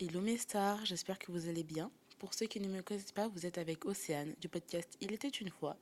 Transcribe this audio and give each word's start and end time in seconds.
Hello 0.00 0.20
mes 0.20 0.38
stars, 0.38 0.84
j'espère 0.84 1.20
que 1.20 1.30
vous 1.30 1.48
allez 1.48 1.62
bien. 1.62 1.88
Pour 2.18 2.34
ceux 2.34 2.46
qui 2.46 2.58
ne 2.58 2.66
me 2.66 2.82
connaissent 2.82 3.12
pas, 3.12 3.28
vous 3.28 3.46
êtes 3.46 3.58
avec 3.58 3.84
Océane 3.84 4.34
du 4.40 4.48
podcast 4.48 4.98
Il 5.00 5.12
était 5.12 5.28
une 5.28 5.50
fois. 5.50 5.76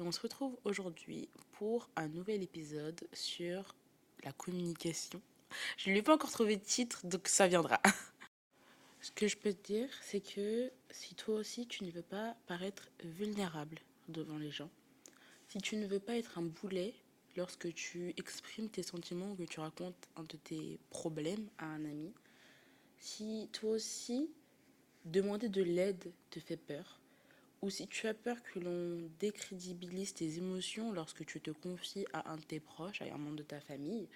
Et 0.00 0.02
on 0.02 0.10
se 0.10 0.18
retrouve 0.18 0.58
aujourd'hui 0.64 1.28
pour 1.52 1.88
un 1.94 2.08
nouvel 2.08 2.42
épisode 2.42 3.00
sur 3.12 3.76
la 4.24 4.32
communication. 4.32 5.22
Je 5.76 5.88
ne 5.88 5.92
lui 5.92 6.00
ai 6.00 6.02
pas 6.02 6.14
encore 6.14 6.32
trouvé 6.32 6.56
de 6.56 6.64
titre, 6.64 7.06
donc 7.06 7.28
ça 7.28 7.46
viendra. 7.46 7.80
Ce 9.00 9.12
que 9.12 9.28
je 9.28 9.36
peux 9.36 9.52
te 9.52 9.64
dire, 9.64 9.88
c'est 10.02 10.20
que 10.20 10.72
si 10.90 11.14
toi 11.14 11.36
aussi 11.36 11.68
tu 11.68 11.84
ne 11.84 11.92
veux 11.92 12.02
pas 12.02 12.34
paraître 12.48 12.88
vulnérable 13.04 13.78
devant 14.08 14.38
les 14.38 14.50
gens, 14.50 14.70
si 15.50 15.58
tu 15.58 15.76
ne 15.76 15.86
veux 15.86 16.00
pas 16.00 16.16
être 16.16 16.36
un 16.36 16.42
boulet 16.42 16.94
lorsque 17.36 17.72
tu 17.74 18.12
exprimes 18.16 18.70
tes 18.70 18.82
sentiments 18.82 19.30
ou 19.30 19.36
que 19.36 19.44
tu 19.44 19.60
racontes 19.60 20.08
un 20.16 20.24
de 20.24 20.36
tes 20.36 20.80
problèmes 20.90 21.48
à 21.58 21.66
un 21.66 21.84
ami, 21.84 22.12
si 23.02 23.48
toi 23.52 23.72
aussi, 23.72 24.30
demander 25.04 25.48
de 25.48 25.60
l'aide 25.60 26.12
te 26.30 26.38
fait 26.38 26.56
peur, 26.56 27.00
ou 27.60 27.68
si 27.68 27.88
tu 27.88 28.06
as 28.06 28.14
peur 28.14 28.40
que 28.44 28.60
l'on 28.60 29.10
décrédibilise 29.18 30.14
tes 30.14 30.38
émotions 30.38 30.92
lorsque 30.92 31.26
tu 31.26 31.40
te 31.40 31.50
confies 31.50 32.06
à 32.12 32.30
un 32.30 32.36
de 32.36 32.42
tes 32.42 32.60
proches, 32.60 33.02
à 33.02 33.06
un 33.06 33.18
membre 33.18 33.36
de 33.36 33.42
ta 33.42 33.60
famille, 33.60 34.08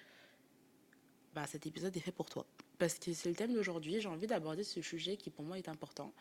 bah 1.35 1.45
cet 1.47 1.67
épisode 1.67 1.95
est 1.97 1.99
fait 1.99 2.13
pour 2.13 2.29
toi. 2.29 2.45
Parce 2.77 2.97
que 2.97 3.13
c'est 3.13 3.27
le 3.27 3.35
thème 3.35 3.53
d'aujourd'hui, 3.53 3.99
j'ai 3.99 4.07
envie 4.07 4.25
d'aborder 4.25 4.63
ce 4.63 4.81
sujet 4.81 5.17
qui 5.17 5.31
pour 5.31 5.43
moi 5.43 5.57
est 5.57 5.67
important. 5.67 6.13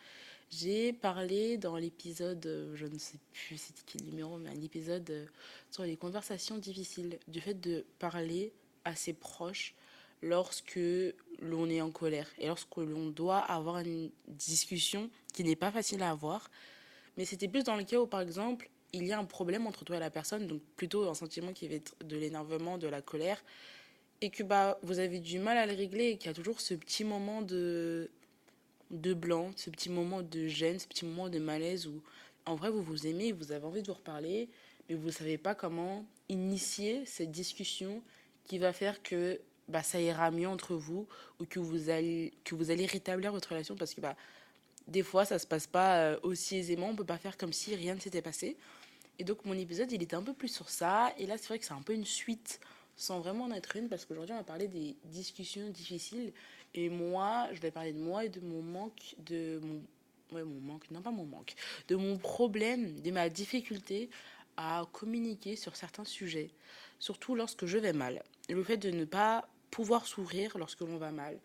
J'ai 0.51 0.93
parlé 0.93 1.59
dans 1.59 1.77
l'épisode, 1.77 2.73
je 2.75 2.87
ne 2.87 2.99
sais 2.99 3.19
plus 3.33 3.59
c'était 3.59 3.83
quel 3.87 4.03
numéro, 4.03 4.39
mais 4.39 4.51
un 4.51 4.61
épisode 4.61 5.31
sur 5.71 5.85
les 5.85 5.97
conversations 5.97 6.59
difficiles, 6.59 7.21
du 7.29 7.41
fait 7.41 7.55
de 7.55 7.85
parler 8.01 8.53
à 8.85 8.97
ses 8.97 9.13
proches 9.13 9.77
lorsque 10.23 10.81
l'on 11.41 11.69
est 11.69 11.81
en 11.81 11.91
colère 11.91 12.29
et 12.39 12.47
lorsque 12.47 12.77
l'on 12.77 13.07
doit 13.07 13.39
avoir 13.39 13.79
une 13.79 14.11
discussion 14.29 15.11
qui 15.33 15.45
n'est 15.45 15.57
pas 15.57 15.71
facile 15.71 16.03
à 16.03 16.11
avoir. 16.11 16.51
Mais 17.17 17.25
c'était 17.25 17.49
plus 17.49 17.65
dans 17.65 17.77
le 17.77 17.85
cas 17.85 17.99
où, 17.99 18.07
par 18.07 18.21
exemple, 18.21 18.69
il 18.93 19.05
y 19.07 19.13
a 19.13 19.19
un 19.19 19.25
problème 19.25 19.67
entre 19.67 19.85
toi 19.85 19.97
et 19.97 20.01
la 20.01 20.11
personne, 20.11 20.47
donc 20.47 20.63
plutôt 20.77 21.09
un 21.09 21.15
sentiment 21.15 21.53
qui 21.53 21.69
va 21.69 21.75
être 21.75 21.95
de 22.05 22.17
l'énervement, 22.17 22.79
de 22.79 22.89
la 22.89 23.03
colère, 23.03 23.43
et 24.21 24.31
que 24.31 24.43
bah, 24.43 24.79
vous 24.83 24.99
avez 24.99 25.19
du 25.19 25.39
mal 25.39 25.59
à 25.59 25.67
le 25.67 25.75
régler 25.75 26.11
et 26.11 26.17
qu'il 26.17 26.29
y 26.29 26.31
a 26.31 26.35
toujours 26.35 26.61
ce 26.61 26.75
petit 26.75 27.05
moment 27.05 27.43
de, 27.43 28.11
de 28.91 29.15
blanc, 29.15 29.51
ce 29.57 29.71
petit 29.71 29.91
moment 29.91 30.23
de 30.23 30.47
gêne, 30.47 30.79
ce 30.79 30.87
petit 30.87 31.05
moment 31.05 31.29
de 31.29 31.39
malaise 31.39 31.87
où 31.87 32.03
en 32.47 32.55
vrai 32.55 32.71
vous 32.71 32.83
vous 32.83 33.07
aimez, 33.07 33.33
vous 33.33 33.53
avez 33.53 33.65
envie 33.65 33.83
de 33.83 33.89
vous 33.89 33.95
reparler, 33.95 34.49
mais 34.89 34.95
vous 34.95 35.07
ne 35.07 35.13
savez 35.13 35.37
pas 35.37 35.55
comment 35.55 36.07
initier 36.29 37.05
cette 37.05 37.31
discussion 37.31 38.03
qui 38.45 38.59
va 38.59 38.73
faire 38.73 39.03
que 39.03 39.41
bah, 39.69 39.83
ça 39.83 40.01
ira 40.01 40.31
mieux 40.31 40.49
entre 40.49 40.75
vous 40.75 41.07
ou 41.41 41.45
que 41.45 41.59
vous 41.59 41.91
allez, 41.91 42.33
que 42.45 42.55
vous 42.55 42.71
allez 42.71 42.87
rétablir 42.87 43.33
votre 43.33 43.51
relation 43.51 43.75
parce 43.77 43.95
que 43.95 44.01
bah, 44.01 44.17
des 44.87 45.03
fois 45.03 45.25
ça 45.25 45.39
se 45.39 45.47
passe 45.47 45.67
pas 45.67 45.99
euh, 45.99 46.19
aussi 46.23 46.57
aisément, 46.57 46.89
on 46.89 46.97
peut 46.97 47.05
pas 47.05 47.19
faire 47.19 47.37
comme 47.37 47.53
si 47.53 47.75
rien 47.75 47.95
ne 47.95 48.01
s'était 48.01 48.23
passé. 48.23 48.57
Et 49.19 49.25
donc 49.25 49.45
mon 49.45 49.55
épisode 49.55 49.91
il 49.93 50.03
était 50.03 50.17
un 50.17 50.23
peu 50.23 50.35
plus 50.35 50.49
sur 50.49 50.69
ça. 50.69 51.13
Et 51.19 51.27
là 51.27 51.37
c'est 51.39 51.49
vrai 51.49 51.59
que 51.59 51.65
c'est 51.65 51.73
un 51.73 51.83
peu 51.83 51.95
une 51.95 52.05
suite 52.05 52.61
sans 52.97 53.21
vraiment 53.21 53.45
en 53.45 53.53
être 53.53 53.77
une 53.77 53.89
parce 53.89 54.05
qu'aujourd'hui 54.05 54.35
on 54.35 54.39
va 54.39 54.45
parler 54.45 54.69
des 54.69 54.97
discussions 55.05 55.69
difficiles. 55.71 56.33
Et 56.75 56.89
moi 56.89 57.49
je 57.53 57.61
vais 57.61 57.71
parler 57.71 57.93
de 57.93 57.99
moi 57.99 58.25
et 58.25 58.29
de 58.29 58.41
mon 58.41 58.63
manque 58.63 59.17
de 59.19 59.61
mon 59.63 59.83
ouais 60.33 60.43
mon 60.45 60.61
manque 60.61 60.91
non 60.91 61.03
pas 61.03 61.13
mon 61.13 61.25
manque 61.25 61.55
de 61.87 61.95
mon 61.95 62.19
problème 62.19 63.01
de 63.01 63.13
ma 63.13 63.29
difficulté 63.29 64.11
à 64.57 64.85
communiquer 64.93 65.55
sur 65.55 65.77
certains 65.77 66.05
sujets 66.05 66.51
surtout 66.99 67.35
lorsque 67.35 67.67
je 67.67 67.79
vais 67.79 67.93
mal. 67.93 68.23
Le 68.49 68.63
fait 68.63 68.77
de 68.77 68.91
ne 68.91 69.05
pas 69.05 69.49
pouvoir 69.71 70.07
sourire 70.07 70.57
lorsque 70.59 70.81
l'on 70.81 70.99
va 70.99 71.13
mal, 71.13 71.39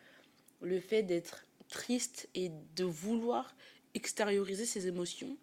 le 0.62 0.80
fait 0.80 1.04
d'être 1.04 1.46
triste 1.70 2.30
et 2.36 2.52
de 2.76 2.84
vouloir 2.84 3.56
extérioriser 3.94 4.66
ses 4.66 4.88
émotions, 4.88 5.38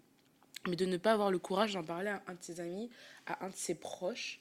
mais 0.68 0.76
de 0.76 0.86
ne 0.86 0.96
pas 0.96 1.12
avoir 1.12 1.30
le 1.30 1.38
courage 1.38 1.74
d'en 1.74 1.84
parler 1.84 2.10
à 2.10 2.22
un 2.26 2.34
de 2.34 2.42
ses 2.42 2.60
amis, 2.60 2.90
à 3.26 3.44
un 3.44 3.50
de 3.50 3.56
ses 3.56 3.74
proches. 3.74 4.40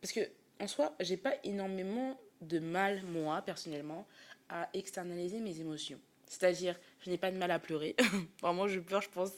Parce 0.00 0.12
que, 0.12 0.20
en 0.60 0.66
soi, 0.66 0.94
j'ai 1.00 1.16
pas 1.16 1.34
énormément 1.44 2.18
de 2.40 2.58
mal, 2.58 3.02
moi, 3.02 3.42
personnellement, 3.42 4.06
à 4.48 4.68
externaliser 4.74 5.40
mes 5.40 5.60
émotions. 5.60 6.00
C'est-à-dire, 6.26 6.78
je 7.00 7.10
n'ai 7.10 7.18
pas 7.18 7.30
de 7.30 7.36
mal 7.36 7.50
à 7.50 7.58
pleurer. 7.58 7.96
Vraiment, 8.40 8.68
je 8.68 8.80
pleure, 8.80 9.02
je 9.02 9.10
pense, 9.10 9.32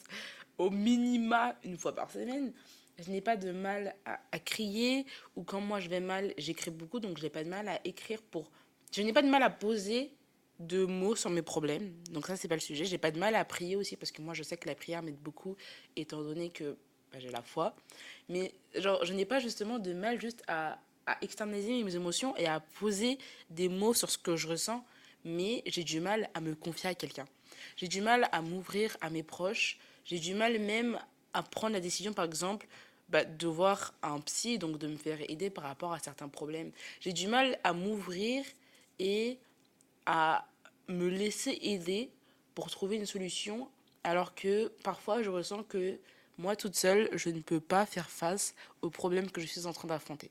au 0.59 0.71
minima 0.71 1.57
une 1.65 1.79
fois 1.79 1.95
par 1.95 2.11
semaine 2.11 2.53
je 3.01 3.11
n'ai 3.11 3.21
pas 3.21 3.37
de 3.37 3.51
mal 3.53 3.95
à, 4.05 4.39
crier 4.39 5.07
ou 5.37 5.43
quand 5.43 5.61
moi 5.61 5.81
je 5.81 5.89
vais 5.89 6.01
mal, 6.01 6.35
j'écris 6.37 6.71
beaucoup 6.71 7.01
donc 7.01 7.19
je 7.19 7.23
n'ai 7.23 7.31
pas 7.31 7.45
de 7.45 7.49
mal 7.49 7.69
à 7.69 7.81
écrire 7.85 8.23
pour. 8.23 8.51
Je 8.93 9.03
n'ai 9.03 9.13
pas 9.13 9.23
de 9.23 9.29
mal 9.29 9.43
à 9.43 9.51
poser 9.51 10.13
de 10.59 10.85
mots 10.85 11.17
sur 11.17 11.31
mes 11.31 11.43
problèmes. 11.43 11.93
Donc 12.11 12.27
ça 12.27 12.37
c'est 12.37 12.49
pas 12.49 12.57
le 12.57 12.61
sujet. 12.61 12.85
J'ai 12.85 12.99
pas 12.99 13.11
de 13.11 13.19
mal 13.19 13.35
à 13.35 13.45
prier 13.45 13.77
aussi 13.77 13.97
parce 13.97 14.13
que 14.13 14.21
moi 14.23 14.35
je 14.35 14.43
sais 14.43 14.57
que 14.57 14.69
la 14.69 14.75
prière 14.75 15.03
m'aide 15.03 15.19
beaucoup 15.19 15.57
étant 15.97 16.23
donné 16.23 16.51
que 16.51 16.77
bah, 17.13 17.19
j'ai 17.19 17.31
la 17.31 17.43
foi. 17.43 17.75
Mais 18.29 18.53
genre 18.75 19.05
je 19.05 19.13
n'ai 19.13 19.25
pas 19.25 19.41
justement 19.41 19.79
de 19.79 19.93
mal 19.93 20.21
juste 20.21 20.43
à, 20.49 20.79
à 21.07 21.17
externaliser 21.23 21.83
mes 21.83 21.95
émotions 21.95 22.37
et 22.37 22.47
à 22.47 22.61
poser 22.61 23.19
des 23.49 23.69
mots 23.69 23.95
sur 23.95 24.11
ce 24.11 24.19
que 24.19 24.37
je 24.37 24.49
ressens. 24.49 24.85
Mais 25.25 25.63
j'ai 25.67 25.85
du 25.85 26.01
mal 26.01 26.29
à 26.35 26.41
me 26.41 26.55
confier 26.55 26.91
à 26.91 26.95
quelqu'un. 26.95 27.27
J'ai 27.77 27.89
du 27.89 28.01
mal 28.01 28.29
à 28.33 28.43
m'ouvrir 28.43 28.97
à 29.01 29.11
mes 29.11 29.23
proches. 29.23 29.79
J'ai 30.05 30.19
du 30.19 30.35
mal 30.35 30.59
même 30.59 30.99
à 31.33 31.43
prendre 31.43 31.75
la 31.75 31.81
décision, 31.81 32.13
par 32.13 32.25
exemple, 32.25 32.67
bah, 33.11 33.25
de 33.25 33.47
voir 33.47 33.93
un 34.03 34.21
psy, 34.21 34.59
donc 34.59 34.79
de 34.79 34.87
me 34.87 34.97
faire 34.97 35.19
aider 35.29 35.51
par 35.51 35.65
rapport 35.65 35.93
à 35.93 35.99
certains 35.99 36.29
problèmes. 36.29 36.71
J'ai 37.01 37.13
du 37.13 37.27
mal 37.27 37.59
à 37.65 37.73
m'ouvrir 37.73 38.45
et 38.99 39.39
à 40.07 40.47
me 40.89 41.09
laisser 41.09 41.59
aider 41.63 42.11
pour 42.55 42.71
trouver 42.71 42.97
une 42.97 43.07
solution, 43.07 43.69
alors 44.05 44.35
que 44.35 44.69
parfois 44.83 45.23
je 45.23 45.31
ressens 45.31 45.63
que 45.65 45.99
moi 46.39 46.57
toute 46.57 46.75
seule, 46.75 47.09
je 47.13 47.31
ne 47.31 47.41
peux 47.41 47.61
pas 47.61 47.85
faire 47.85 48.11
face 48.11 48.55
aux 48.83 48.91
problèmes 48.91 49.31
que 49.31 49.41
je 49.41 49.47
suis 49.47 49.67
en 49.67 49.73
train 49.73 49.89
d'affronter. 49.89 50.31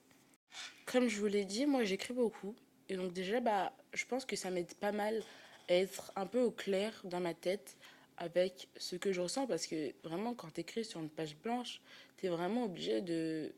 Comme 0.85 1.07
je 1.07 1.19
vous 1.19 1.27
l'ai 1.27 1.45
dit, 1.45 1.65
moi 1.65 1.83
j'écris 1.83 2.13
beaucoup. 2.13 2.55
Et 2.89 2.95
donc 2.95 3.13
déjà, 3.13 3.39
bah, 3.39 3.71
je 3.93 4.05
pense 4.05 4.25
que 4.25 4.35
ça 4.35 4.49
m'aide 4.49 4.73
pas 4.75 4.91
mal 4.91 5.21
à 5.69 5.75
être 5.75 6.11
un 6.15 6.25
peu 6.25 6.41
au 6.41 6.51
clair 6.51 6.99
dans 7.03 7.19
ma 7.19 7.33
tête 7.33 7.77
avec 8.19 8.67
ce 8.77 8.95
que 8.95 9.11
je 9.11 9.21
ressens 9.21 9.47
parce 9.47 9.65
que 9.65 9.93
vraiment 10.03 10.33
quand 10.33 10.53
tu 10.53 10.61
écris 10.61 10.85
sur 10.85 10.99
une 10.99 11.09
page 11.09 11.35
blanche, 11.37 11.81
tu 12.17 12.27
es 12.27 12.29
vraiment 12.29 12.65
obligé 12.65 13.01
de, 13.01 13.51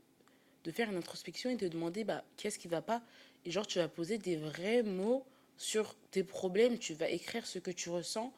de 0.64 0.72
faire 0.72 0.90
une 0.90 0.98
introspection 0.98 1.50
et 1.50 1.56
de 1.56 1.68
demander 1.68 2.04
bah, 2.04 2.24
qu'est-ce 2.38 2.60
qui 2.60 2.68
va 2.68 2.82
pas? 2.82 3.02
Et 3.46 3.52
genre 3.52 3.68
tu 3.68 3.80
vas 3.80 3.88
poser 3.88 4.18
des 4.18 4.38
vrais 4.38 4.84
mots 4.84 5.26
sur 5.58 5.96
tes 6.12 6.24
problèmes, 6.24 6.78
tu 6.78 6.94
vas 6.94 7.10
écrire 7.10 7.46
ce 7.46 7.60
que 7.60 7.72
tu 7.72 7.90
ressens 7.90 8.32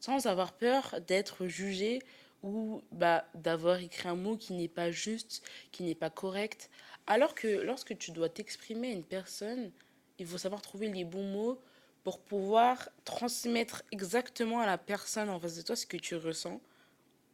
sans 0.00 0.26
avoir 0.26 0.52
peur 0.52 1.00
d'être 1.06 1.46
jugé 1.46 2.00
ou 2.42 2.82
bah, 2.92 3.24
d'avoir 3.34 3.78
écrit 3.78 4.08
un 4.08 4.16
mot 4.16 4.36
qui 4.36 4.52
n'est 4.52 4.68
pas 4.68 4.90
juste, 4.90 5.42
qui 5.72 5.82
n'est 5.82 5.94
pas 5.94 6.10
correct. 6.10 6.70
Alors 7.06 7.34
que 7.34 7.48
lorsque 7.48 7.96
tu 7.96 8.10
dois 8.10 8.28
t'exprimer 8.28 8.88
à 8.88 8.92
une 8.92 9.04
personne, 9.04 9.70
il 10.18 10.26
faut 10.26 10.38
savoir 10.38 10.62
trouver 10.62 10.88
les 10.88 11.04
bons 11.04 11.26
mots 11.26 11.58
pour 12.04 12.20
pouvoir 12.20 12.90
transmettre 13.04 13.82
exactement 13.90 14.60
à 14.60 14.66
la 14.66 14.78
personne 14.78 15.30
en 15.30 15.40
face 15.40 15.56
de 15.56 15.62
toi 15.62 15.74
ce 15.74 15.86
que 15.86 15.96
tu 15.96 16.14
ressens 16.14 16.60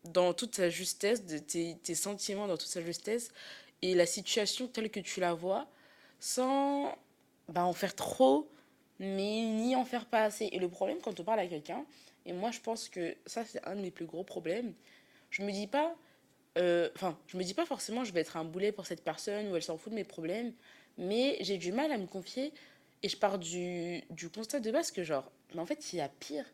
dans 0.05 0.33
toute 0.33 0.55
sa 0.55 0.71
justesse, 0.71 1.27
de 1.27 1.39
tes, 1.39 1.77
tes 1.83 1.95
sentiments 1.95 2.47
dans 2.47 2.57
toute 2.57 2.69
sa 2.69 2.81
justesse 2.81 3.33
et 3.83 3.95
la 3.95 4.07
situation 4.07 4.69
telle 4.69 4.91
que 4.91 5.01
tu 5.01 5.21
la 5.21 5.35
vois 5.35 5.69
sans 6.21 6.97
bah, 7.49 7.65
en 7.65 7.73
faire 7.73 7.95
trop 7.95 8.49
mais 9.01 9.43
ni 9.43 9.75
en 9.75 9.85
faire 9.85 10.07
pas 10.07 10.23
assez. 10.23 10.49
Et 10.53 10.59
le 10.59 10.69
problème 10.69 10.99
quand 11.03 11.19
on 11.19 11.25
parle 11.25 11.41
à 11.41 11.47
quelqu'un, 11.47 11.85
et 12.27 12.33
moi 12.33 12.51
je 12.51 12.61
pense 12.61 12.89
que 12.89 13.17
ça 13.27 13.45
c'est 13.45 13.67
un 13.67 13.75
de 13.75 13.81
mes 13.81 13.91
plus 13.91 14.07
gros 14.07 14.23
problèmes, 14.23 14.75
je 15.31 15.43
me 15.43 15.51
dis 15.51 15.67
pas, 15.67 15.97
euh, 16.59 16.91
enfin 16.95 17.19
je 17.27 17.37
me 17.37 17.43
dis 17.43 17.55
pas 17.55 17.67
forcément 17.67 18.05
je 18.05 18.13
vais 18.13 18.21
être 18.21 18.37
un 18.37 18.45
boulet 18.45 18.73
pour 18.73 18.87
cette 18.87 19.03
personne 19.03 19.51
ou 19.51 19.57
elle 19.57 19.63
s'en 19.63 19.79
fout 19.79 19.91
de 19.91 19.97
mes 19.97 20.05
problèmes, 20.05 20.53
mais 20.99 21.39
j'ai 21.41 21.57
du 21.57 21.73
mal 21.73 21.91
à 21.91 21.99
me 21.99 22.07
confier 22.07 22.53
et 23.03 23.09
je 23.09 23.17
pars 23.17 23.39
du, 23.39 24.03
constat 24.35 24.61
de 24.61 24.71
base 24.71 24.91
que, 24.91 25.03
genre, 25.03 25.31
mais 25.55 25.61
en 25.61 25.67
fait, 25.67 25.93
il 25.93 25.97
y 25.97 26.01
a 26.01 26.09
pire. 26.09 26.45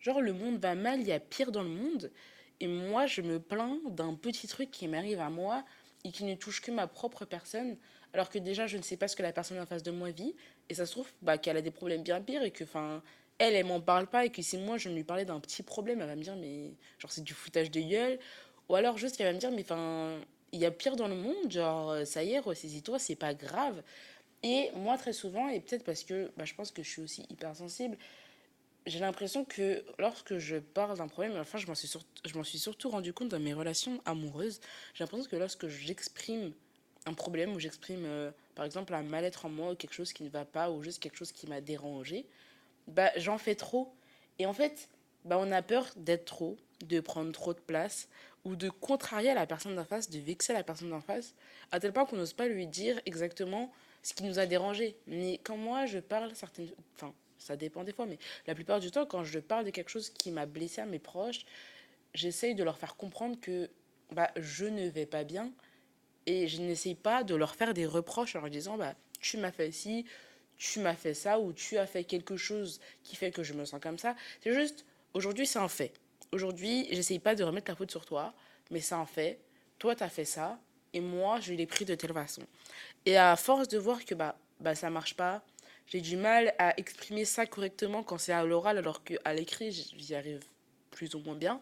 Genre, 0.00 0.20
le 0.20 0.32
monde 0.32 0.58
va 0.58 0.74
mal, 0.74 1.00
il 1.00 1.06
y 1.06 1.12
a 1.12 1.20
pire 1.20 1.50
dans 1.50 1.62
le 1.62 1.68
monde. 1.68 2.12
Et 2.60 2.68
moi, 2.68 3.06
je 3.06 3.22
me 3.22 3.40
plains 3.40 3.78
d'un 3.90 4.14
petit 4.14 4.46
truc 4.46 4.70
qui 4.70 4.88
m'arrive 4.88 5.20
à 5.20 5.30
moi 5.30 5.64
et 6.04 6.12
qui 6.12 6.24
ne 6.24 6.34
touche 6.34 6.62
que 6.62 6.70
ma 6.70 6.86
propre 6.86 7.24
personne. 7.24 7.76
Alors 8.12 8.30
que 8.30 8.38
déjà, 8.38 8.66
je 8.66 8.76
ne 8.76 8.82
sais 8.82 8.96
pas 8.96 9.08
ce 9.08 9.16
que 9.16 9.22
la 9.22 9.32
personne 9.32 9.58
en 9.58 9.66
face 9.66 9.82
de 9.82 9.90
moi 9.90 10.10
vit. 10.10 10.34
Et 10.68 10.74
ça 10.74 10.86
se 10.86 10.92
trouve 10.92 11.10
bah, 11.22 11.38
qu'elle 11.38 11.56
a 11.56 11.62
des 11.62 11.70
problèmes 11.70 12.02
bien 12.02 12.20
pires 12.20 12.42
et 12.42 12.52
que, 12.52 12.64
enfin, 12.64 13.02
elle, 13.38 13.54
elle 13.54 13.66
m'en 13.66 13.80
parle 13.80 14.06
pas. 14.06 14.24
Et 14.24 14.30
que 14.30 14.42
si 14.42 14.58
moi, 14.58 14.78
je 14.78 14.88
lui 14.88 15.02
parlais 15.02 15.24
d'un 15.24 15.40
petit 15.40 15.64
problème, 15.64 16.00
elle 16.00 16.06
va 16.06 16.16
me 16.16 16.22
dire, 16.22 16.36
mais 16.36 16.72
genre, 16.98 17.10
c'est 17.10 17.24
du 17.24 17.34
foutage 17.34 17.70
de 17.70 17.80
gueule. 17.80 18.18
Ou 18.68 18.76
alors, 18.76 18.96
juste, 18.96 19.20
elle 19.20 19.26
va 19.26 19.32
me 19.32 19.38
dire, 19.38 19.50
mais 19.50 19.62
enfin, 19.62 20.20
il 20.52 20.60
y 20.60 20.66
a 20.66 20.70
pire 20.70 20.94
dans 20.94 21.08
le 21.08 21.16
monde. 21.16 21.50
Genre, 21.50 22.06
ça 22.06 22.22
y 22.22 22.32
est, 22.32 22.38
ressaisis-toi, 22.38 23.00
c'est 23.00 23.16
pas 23.16 23.34
grave. 23.34 23.82
Et 24.42 24.70
moi, 24.74 24.96
très 24.98 25.12
souvent, 25.12 25.48
et 25.48 25.60
peut-être 25.60 25.84
parce 25.84 26.04
que 26.04 26.30
bah, 26.36 26.44
je 26.44 26.54
pense 26.54 26.70
que 26.70 26.82
je 26.82 26.88
suis 26.88 27.02
aussi 27.02 27.26
hypersensible, 27.30 27.96
j'ai 28.86 29.00
l'impression 29.00 29.44
que 29.44 29.84
lorsque 29.98 30.38
je 30.38 30.56
parle 30.56 30.98
d'un 30.98 31.08
problème, 31.08 31.36
enfin, 31.38 31.58
je 31.58 31.66
m'en 31.66 31.74
suis, 31.74 31.88
suis 31.88 32.58
surtout 32.58 32.88
rendu 32.88 33.12
compte 33.12 33.28
dans 33.28 33.40
mes 33.40 33.52
relations 33.52 34.00
amoureuses. 34.04 34.60
J'ai 34.94 35.02
l'impression 35.02 35.28
que 35.28 35.36
lorsque 35.36 35.66
j'exprime 35.66 36.52
un 37.04 37.14
problème 37.14 37.54
ou 37.54 37.58
j'exprime, 37.58 38.04
euh, 38.04 38.30
par 38.54 38.64
exemple, 38.64 38.94
un 38.94 39.02
mal-être 39.02 39.46
en 39.46 39.48
moi 39.48 39.72
ou 39.72 39.74
quelque 39.74 39.94
chose 39.94 40.12
qui 40.12 40.22
ne 40.22 40.28
va 40.28 40.44
pas 40.44 40.70
ou 40.70 40.82
juste 40.82 41.00
quelque 41.00 41.16
chose 41.16 41.32
qui 41.32 41.46
m'a 41.48 41.60
dérangé, 41.60 42.26
bah, 42.86 43.10
j'en 43.16 43.38
fais 43.38 43.54
trop. 43.54 43.92
Et 44.38 44.46
en 44.46 44.52
fait, 44.52 44.88
bah, 45.24 45.38
on 45.40 45.50
a 45.50 45.62
peur 45.62 45.88
d'être 45.96 46.24
trop, 46.24 46.56
de 46.84 47.00
prendre 47.00 47.32
trop 47.32 47.54
de 47.54 47.60
place 47.60 48.08
ou 48.44 48.54
de 48.54 48.68
contrarier 48.68 49.34
la 49.34 49.46
personne 49.46 49.74
d'en 49.74 49.84
face, 49.84 50.08
de 50.10 50.18
vexer 50.20 50.52
la 50.52 50.62
personne 50.62 50.90
d'en 50.90 51.00
face, 51.00 51.34
à 51.72 51.80
tel 51.80 51.92
point 51.92 52.06
qu'on 52.06 52.16
n'ose 52.16 52.32
pas 52.32 52.46
lui 52.46 52.68
dire 52.68 53.00
exactement 53.04 53.72
ce 54.06 54.14
qui 54.14 54.22
nous 54.22 54.38
a 54.38 54.46
dérangé. 54.46 54.96
Mais 55.08 55.40
quand 55.42 55.56
moi 55.56 55.84
je 55.86 55.98
parle, 55.98 56.32
certaines. 56.36 56.70
Enfin, 56.94 57.12
ça 57.38 57.56
dépend 57.56 57.82
des 57.82 57.92
fois, 57.92 58.06
mais 58.06 58.18
la 58.46 58.54
plupart 58.54 58.78
du 58.78 58.92
temps, 58.92 59.04
quand 59.04 59.24
je 59.24 59.40
parle 59.40 59.64
de 59.64 59.70
quelque 59.70 59.88
chose 59.88 60.10
qui 60.10 60.30
m'a 60.30 60.46
blessé 60.46 60.80
à 60.80 60.86
mes 60.86 61.00
proches, 61.00 61.44
j'essaye 62.14 62.54
de 62.54 62.62
leur 62.62 62.78
faire 62.78 62.94
comprendre 62.94 63.36
que 63.40 63.68
bah, 64.12 64.30
je 64.36 64.64
ne 64.64 64.88
vais 64.88 65.06
pas 65.06 65.24
bien 65.24 65.50
et 66.26 66.46
je 66.46 66.60
n'essaye 66.62 66.94
pas 66.94 67.24
de 67.24 67.34
leur 67.34 67.56
faire 67.56 67.74
des 67.74 67.84
reproches 67.84 68.36
en 68.36 68.42
leur 68.42 68.50
disant 68.50 68.76
bah, 68.76 68.94
tu 69.20 69.38
m'as 69.38 69.50
fait 69.50 69.72
ci, 69.72 70.06
tu 70.56 70.78
m'as 70.78 70.94
fait 70.94 71.14
ça 71.14 71.40
ou 71.40 71.52
tu 71.52 71.76
as 71.76 71.86
fait 71.86 72.04
quelque 72.04 72.36
chose 72.36 72.80
qui 73.02 73.16
fait 73.16 73.32
que 73.32 73.42
je 73.42 73.54
me 73.54 73.64
sens 73.64 73.80
comme 73.80 73.98
ça. 73.98 74.14
C'est 74.40 74.54
juste, 74.54 74.84
aujourd'hui, 75.14 75.48
c'est 75.48 75.58
un 75.58 75.68
fait. 75.68 75.92
Aujourd'hui, 76.30 76.86
j'essaye 76.92 77.18
pas 77.18 77.34
de 77.34 77.42
remettre 77.42 77.72
la 77.72 77.74
faute 77.74 77.90
sur 77.90 78.06
toi, 78.06 78.34
mais 78.70 78.78
c'est 78.78 78.94
un 78.94 79.06
fait. 79.06 79.40
Toi, 79.80 79.96
tu 79.96 80.04
as 80.04 80.08
fait 80.08 80.24
ça 80.24 80.60
et 80.96 81.00
moi, 81.00 81.40
je 81.40 81.52
l'ai 81.52 81.66
pris 81.66 81.84
de 81.84 81.94
telle 81.94 82.14
façon. 82.14 82.42
Et 83.04 83.18
à 83.18 83.36
force 83.36 83.68
de 83.68 83.76
voir 83.76 84.02
que 84.06 84.14
bah, 84.14 84.38
bah 84.60 84.74
ça 84.74 84.88
marche 84.88 85.14
pas, 85.14 85.44
j'ai 85.88 86.00
du 86.00 86.16
mal 86.16 86.54
à 86.58 86.72
exprimer 86.80 87.26
ça 87.26 87.44
correctement 87.44 88.02
quand 88.02 88.16
c'est 88.16 88.32
à 88.32 88.42
l'oral, 88.44 88.78
alors 88.78 89.04
qu'à 89.04 89.34
l'écrit, 89.34 89.70
j'y 89.72 90.14
arrive 90.14 90.42
plus 90.90 91.14
ou 91.14 91.18
moins 91.20 91.34
bien. 91.34 91.60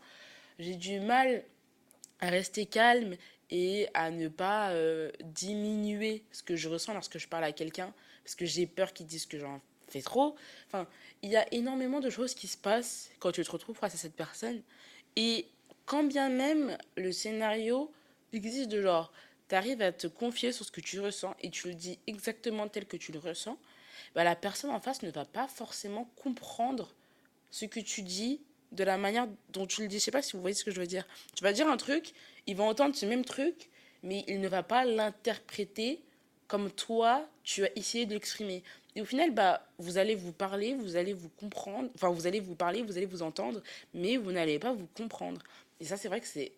J'ai 0.60 0.76
du 0.76 1.00
mal 1.00 1.42
à 2.20 2.30
rester 2.30 2.64
calme 2.64 3.16
et 3.50 3.88
à 3.92 4.12
ne 4.12 4.28
pas 4.28 4.70
euh, 4.70 5.10
diminuer 5.24 6.22
ce 6.30 6.44
que 6.44 6.54
je 6.54 6.68
ressens 6.68 6.94
lorsque 6.94 7.18
je 7.18 7.26
parle 7.26 7.44
à 7.44 7.50
quelqu'un, 7.50 7.92
parce 8.22 8.36
que 8.36 8.46
j'ai 8.46 8.66
peur 8.66 8.92
qu'ils 8.92 9.06
disent 9.06 9.26
que 9.26 9.40
j'en 9.40 9.60
fais 9.88 10.00
trop. 10.00 10.36
Enfin, 10.68 10.86
il 11.22 11.30
y 11.30 11.36
a 11.36 11.52
énormément 11.52 11.98
de 11.98 12.08
choses 12.08 12.34
qui 12.34 12.46
se 12.46 12.56
passent 12.56 13.10
quand 13.18 13.32
tu 13.32 13.42
te 13.42 13.50
retrouves 13.50 13.76
face 13.76 13.94
à 13.94 13.98
cette 13.98 14.14
personne. 14.14 14.62
Et 15.16 15.48
quand 15.86 16.04
bien 16.04 16.28
même 16.28 16.78
le 16.96 17.10
scénario 17.10 17.90
existe 18.36 18.68
de 18.68 18.82
genre, 18.82 19.12
tu 19.48 19.54
arrives 19.54 19.82
à 19.82 19.92
te 19.92 20.06
confier 20.06 20.52
sur 20.52 20.64
ce 20.64 20.72
que 20.72 20.80
tu 20.80 21.00
ressens 21.00 21.34
et 21.40 21.50
tu 21.50 21.68
le 21.68 21.74
dis 21.74 21.98
exactement 22.06 22.68
tel 22.68 22.86
que 22.86 22.96
tu 22.96 23.12
le 23.12 23.18
ressens, 23.18 23.58
bah, 24.14 24.24
la 24.24 24.36
personne 24.36 24.70
en 24.70 24.80
face 24.80 25.02
ne 25.02 25.10
va 25.10 25.24
pas 25.24 25.48
forcément 25.48 26.10
comprendre 26.16 26.94
ce 27.50 27.64
que 27.64 27.80
tu 27.80 28.02
dis 28.02 28.40
de 28.72 28.84
la 28.84 28.98
manière 28.98 29.28
dont 29.50 29.66
tu 29.66 29.82
le 29.82 29.88
dis. 29.88 29.98
Je 29.98 30.04
sais 30.04 30.10
pas 30.10 30.22
si 30.22 30.32
vous 30.32 30.40
voyez 30.40 30.54
ce 30.54 30.64
que 30.64 30.70
je 30.70 30.80
veux 30.80 30.86
dire. 30.86 31.06
Tu 31.36 31.44
vas 31.44 31.52
dire 31.52 31.68
un 31.68 31.76
truc, 31.76 32.12
il 32.46 32.56
va 32.56 32.64
entendre 32.64 32.94
ce 32.94 33.06
même 33.06 33.24
truc, 33.24 33.70
mais 34.02 34.24
il 34.26 34.40
ne 34.40 34.48
va 34.48 34.62
pas 34.62 34.84
l'interpréter 34.84 36.02
comme 36.46 36.70
toi, 36.70 37.26
tu 37.42 37.64
as 37.64 37.70
essayé 37.76 38.06
de 38.06 38.12
l'exprimer. 38.12 38.62
Et 38.96 39.00
au 39.00 39.04
final, 39.04 39.32
bah, 39.32 39.66
vous 39.78 39.98
allez 39.98 40.14
vous 40.14 40.32
parler, 40.32 40.74
vous 40.74 40.96
allez 40.96 41.12
vous 41.12 41.30
comprendre, 41.30 41.88
enfin, 41.94 42.10
vous 42.10 42.26
allez 42.26 42.40
vous 42.40 42.54
parler, 42.54 42.82
vous 42.82 42.96
allez 42.96 43.06
vous 43.06 43.22
entendre, 43.22 43.62
mais 43.92 44.16
vous 44.16 44.30
n'allez 44.30 44.58
pas 44.58 44.72
vous 44.72 44.86
comprendre. 44.94 45.40
Et 45.80 45.84
ça, 45.84 45.96
c'est 45.96 46.08
vrai 46.08 46.20
que 46.20 46.26
c'est 46.26 46.52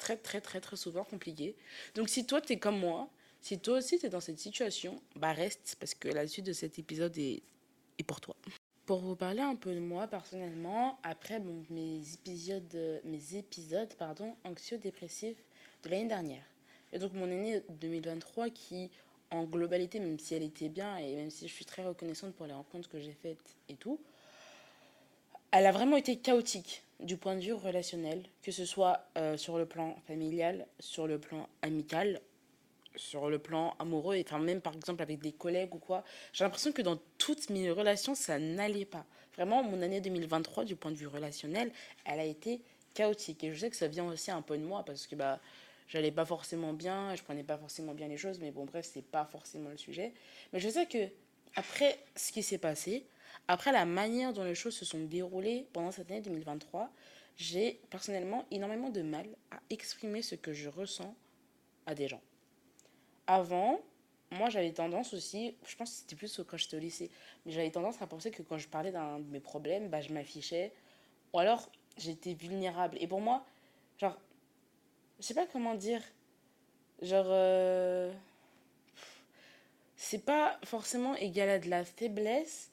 très, 0.00 0.16
très, 0.16 0.40
très, 0.40 0.60
très 0.60 0.76
souvent 0.76 1.04
compliqué. 1.04 1.54
Donc, 1.94 2.08
si 2.08 2.26
toi, 2.26 2.40
tu 2.40 2.54
es 2.54 2.58
comme 2.58 2.80
moi, 2.80 3.08
si 3.40 3.58
toi 3.58 3.78
aussi, 3.78 3.98
tu 3.98 4.06
es 4.06 4.08
dans 4.08 4.20
cette 4.20 4.38
situation, 4.38 5.00
bah, 5.14 5.32
reste, 5.32 5.76
parce 5.78 5.94
que 5.94 6.08
la 6.08 6.26
suite 6.26 6.46
de 6.46 6.52
cet 6.52 6.78
épisode 6.78 7.16
est, 7.18 7.42
est 7.98 8.02
pour 8.02 8.20
toi. 8.20 8.34
Pour 8.86 9.00
vous 9.00 9.14
parler 9.14 9.40
un 9.40 9.54
peu 9.54 9.72
de 9.72 9.78
moi 9.78 10.08
personnellement, 10.08 10.98
après 11.04 11.38
bon, 11.38 11.64
mes 11.70 12.00
épisodes, 12.14 13.00
mes 13.04 13.36
épisodes 13.36 13.94
pardon, 13.94 14.34
anxio-dépressifs 14.44 15.44
de 15.84 15.88
l'année 15.88 16.08
dernière. 16.08 16.42
Et 16.92 16.98
donc 16.98 17.12
mon 17.12 17.24
année 17.24 17.62
2023 17.68 18.50
qui, 18.50 18.90
en 19.30 19.44
globalité, 19.44 20.00
même 20.00 20.18
si 20.18 20.34
elle 20.34 20.42
était 20.42 20.68
bien 20.68 20.96
et 20.96 21.14
même 21.14 21.30
si 21.30 21.46
je 21.46 21.52
suis 21.54 21.64
très 21.64 21.84
reconnaissante 21.84 22.34
pour 22.34 22.46
les 22.46 22.52
rencontres 22.52 22.88
que 22.88 22.98
j'ai 22.98 23.12
faites 23.12 23.56
et 23.68 23.76
tout, 23.76 24.00
elle 25.52 25.66
a 25.66 25.72
vraiment 25.72 25.96
été 25.96 26.16
chaotique 26.16 26.84
du 27.00 27.16
point 27.16 27.34
de 27.34 27.40
vue 27.40 27.52
relationnel, 27.52 28.22
que 28.42 28.52
ce 28.52 28.64
soit 28.64 29.06
euh, 29.16 29.36
sur 29.36 29.58
le 29.58 29.66
plan 29.66 29.96
familial, 30.06 30.66
sur 30.78 31.06
le 31.06 31.18
plan 31.18 31.48
amical, 31.62 32.20
sur 32.96 33.30
le 33.30 33.38
plan 33.38 33.74
amoureux, 33.78 34.16
et 34.16 34.24
enfin 34.26 34.38
même 34.38 34.60
par 34.60 34.74
exemple 34.74 35.02
avec 35.02 35.20
des 35.20 35.32
collègues 35.32 35.74
ou 35.74 35.78
quoi, 35.78 36.04
j'ai 36.32 36.44
l'impression 36.44 36.72
que 36.72 36.82
dans 36.82 36.98
toutes 37.18 37.50
mes 37.50 37.70
relations, 37.70 38.14
ça 38.14 38.38
n'allait 38.38 38.84
pas. 38.84 39.06
Vraiment, 39.34 39.62
mon 39.62 39.80
année 39.80 40.00
2023, 40.00 40.64
du 40.64 40.76
point 40.76 40.90
de 40.90 40.96
vue 40.96 41.06
relationnel, 41.06 41.72
elle 42.04 42.20
a 42.20 42.24
été 42.24 42.60
chaotique. 42.94 43.44
Et 43.44 43.52
je 43.52 43.58
sais 43.58 43.70
que 43.70 43.76
ça 43.76 43.88
vient 43.88 44.04
aussi 44.06 44.30
un 44.30 44.42
peu 44.42 44.58
de 44.58 44.64
moi, 44.64 44.84
parce 44.84 45.06
que 45.06 45.14
bah, 45.14 45.40
j'allais 45.88 46.10
pas 46.10 46.24
forcément 46.24 46.72
bien, 46.72 47.14
je 47.14 47.22
prenais 47.22 47.44
pas 47.44 47.56
forcément 47.56 47.94
bien 47.94 48.08
les 48.08 48.16
choses, 48.16 48.38
mais 48.40 48.50
bon, 48.50 48.64
bref, 48.64 48.88
c'est 48.92 49.04
pas 49.04 49.24
forcément 49.24 49.70
le 49.70 49.76
sujet. 49.76 50.12
Mais 50.52 50.60
je 50.60 50.68
sais 50.68 50.86
que 50.86 51.08
après 51.56 51.98
ce 52.16 52.32
qui 52.32 52.42
s'est 52.42 52.58
passé, 52.58 53.06
après 53.50 53.72
la 53.72 53.84
manière 53.84 54.32
dont 54.32 54.44
les 54.44 54.54
choses 54.54 54.76
se 54.76 54.84
sont 54.84 55.00
déroulées 55.00 55.66
pendant 55.72 55.90
cette 55.90 56.08
année 56.08 56.20
2023, 56.20 56.88
j'ai 57.36 57.80
personnellement 57.90 58.46
énormément 58.52 58.90
de 58.90 59.02
mal 59.02 59.26
à 59.50 59.58
exprimer 59.70 60.22
ce 60.22 60.36
que 60.36 60.52
je 60.52 60.68
ressens 60.68 61.12
à 61.84 61.96
des 61.96 62.06
gens. 62.06 62.20
Avant, 63.26 63.80
moi 64.30 64.50
j'avais 64.50 64.70
tendance 64.70 65.14
aussi, 65.14 65.56
je 65.66 65.74
pense 65.74 65.90
que 65.90 65.96
c'était 65.96 66.14
plus 66.14 66.40
quand 66.46 66.56
j'étais 66.56 66.76
au 66.76 66.80
lycée, 66.80 67.10
mais 67.44 67.50
j'avais 67.50 67.72
tendance 67.72 68.00
à 68.00 68.06
penser 68.06 68.30
que 68.30 68.42
quand 68.42 68.56
je 68.56 68.68
parlais 68.68 68.92
d'un 68.92 69.18
de 69.18 69.28
mes 69.32 69.40
problèmes, 69.40 69.88
bah, 69.88 70.00
je 70.00 70.12
m'affichais, 70.12 70.72
ou 71.32 71.40
alors 71.40 71.68
j'étais 71.98 72.34
vulnérable. 72.34 72.98
Et 73.00 73.08
pour 73.08 73.20
moi, 73.20 73.44
genre, 73.98 74.16
je 75.18 75.24
sais 75.24 75.34
pas 75.34 75.46
comment 75.46 75.74
dire, 75.74 76.02
genre, 77.02 77.26
euh, 77.26 78.12
c'est 79.96 80.24
pas 80.24 80.56
forcément 80.62 81.16
égal 81.16 81.48
à 81.48 81.58
de 81.58 81.68
la 81.68 81.84
faiblesse, 81.84 82.70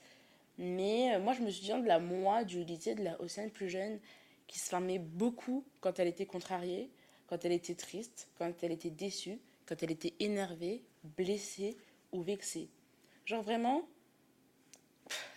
mais 0.58 1.16
euh, 1.16 1.20
moi 1.20 1.34
je 1.34 1.42
me 1.42 1.50
souviens 1.52 1.80
de 1.80 1.88
la 1.88 2.00
moi 2.00 2.44
du 2.44 2.64
lycée, 2.64 2.96
de 2.96 3.04
la 3.04 3.20
Océane 3.22 3.52
plus 3.52 3.70
jeune, 3.70 4.00
qui 4.48 4.60
se 4.60 4.70
fermait 4.70 5.00
beaucoup 5.00 5.66
quand 5.82 6.00
elle 6.00 6.08
était 6.08 6.26
contrariée, 6.26 6.90
quand 7.28 7.44
elle 7.46 7.52
était 7.52 7.76
triste, 7.76 8.30
quand 8.38 8.52
elle 8.64 8.72
était 8.72 8.90
déçue 8.90 9.40
quand 9.68 9.84
elle 9.84 9.92
était 9.92 10.14
énervée, 10.20 10.82
blessée 11.04 11.78
ou 12.12 12.22
vexée. 12.22 12.70
Genre 13.26 13.44
vraiment, 13.44 13.88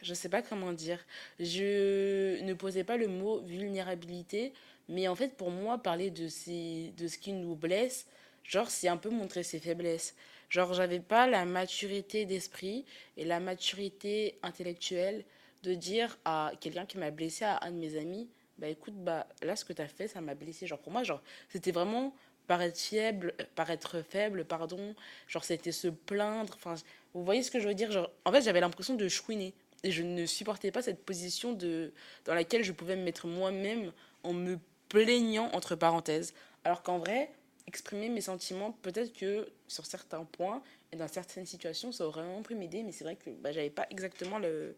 je 0.02 0.14
sais 0.14 0.28
pas 0.28 0.40
comment 0.40 0.72
dire. 0.72 1.05
Je 1.38 2.40
ne 2.43 2.55
posais 2.55 2.84
pas 2.84 2.96
le 2.96 3.08
mot 3.08 3.40
vulnérabilité, 3.40 4.52
mais 4.88 5.08
en 5.08 5.14
fait 5.14 5.37
pour 5.37 5.50
moi 5.50 5.78
parler 5.78 6.11
de, 6.11 6.28
ces, 6.28 6.94
de 6.96 7.08
ce 7.08 7.19
qui 7.19 7.32
nous 7.32 7.56
blesse, 7.56 8.06
genre 8.44 8.70
c'est 8.70 8.88
un 8.88 8.96
peu 8.96 9.11
montrer 9.11 9.43
ses 9.43 9.58
faiblesses. 9.58 10.14
Genre 10.50 10.75
j'avais 10.75 11.00
pas 11.00 11.26
la 11.26 11.44
maturité 11.47 12.26
d'esprit 12.26 12.85
et 13.17 13.25
la 13.25 13.41
maturité 13.41 14.38
intellectuelle 14.43 15.25
de 15.62 15.75
dire 15.75 16.19
à 16.25 16.52
quelqu'un 16.61 16.87
qui 16.87 16.99
m'a 16.99 17.11
blessé 17.11 17.44
à 17.44 17.64
un 17.64 17.70
de 17.70 17.76
mes 17.76 17.97
amis, 17.97 18.29
bah 18.58 18.69
écoute, 18.69 18.94
bah 18.94 19.27
là 19.43 19.56
ce 19.56 19.65
que 19.65 19.72
tu 19.72 19.81
as 19.81 19.89
fait, 19.89 20.08
ça 20.08 20.20
m'a 20.20 20.34
blessé. 20.34 20.67
Genre 20.67 20.79
pour 20.79 20.93
moi, 20.93 21.03
genre 21.03 21.22
c'était 21.48 21.72
vraiment 21.72 22.15
paraître 22.51 22.81
faible, 22.81 23.32
paraître 23.55 24.03
faible, 24.03 24.44
pardon. 24.44 24.96
Genre, 25.29 25.44
c'était 25.44 25.70
se 25.70 25.86
plaindre. 25.86 26.53
Enfin, 26.56 26.74
vous 27.15 27.24
voyez 27.24 27.44
ce 27.44 27.51
que 27.53 27.60
je 27.60 27.69
veux 27.69 27.74
dire? 27.74 27.93
Genre, 27.93 28.10
en 28.24 28.32
fait, 28.32 28.43
j'avais 28.43 28.58
l'impression 28.58 28.94
de 28.94 29.06
chouiner. 29.06 29.55
Et 29.84 29.93
je 29.93 30.03
ne 30.03 30.27
supportais 30.27 30.72
pas 30.72 30.82
cette 30.82 31.05
position 31.05 31.53
de, 31.53 31.93
dans 32.24 32.34
laquelle 32.34 32.65
je 32.65 32.72
pouvais 32.72 32.96
me 32.96 33.05
mettre 33.05 33.29
moi-même 33.29 33.93
en 34.24 34.32
me 34.32 34.58
plaignant, 34.89 35.48
entre 35.53 35.77
parenthèses. 35.77 36.34
Alors 36.65 36.82
qu'en 36.82 36.98
vrai, 36.98 37.31
exprimer 37.70 38.08
mes 38.08 38.20
sentiments, 38.20 38.72
peut-être 38.82 39.12
que 39.12 39.48
sur 39.69 39.86
certains 39.86 40.24
points 40.24 40.60
et 40.93 40.96
dans 40.96 41.06
certaines 41.06 41.46
situations, 41.46 41.93
ça 41.93 42.05
aurait 42.05 42.22
vraiment 42.22 42.43
pu 42.43 42.56
m'aider. 42.56 42.82
Mais 42.82 42.91
c'est 42.91 43.05
vrai 43.05 43.15
que 43.15 43.31
bah, 43.31 43.53
j'avais 43.53 43.70
pas 43.70 43.86
exactement 43.91 44.41
le, 44.41 44.74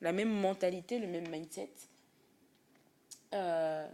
la 0.00 0.12
même 0.12 0.30
mentalité, 0.30 0.98
le 0.98 1.06
même 1.06 1.28
mindset. 1.28 1.70
Euh, 3.34 3.86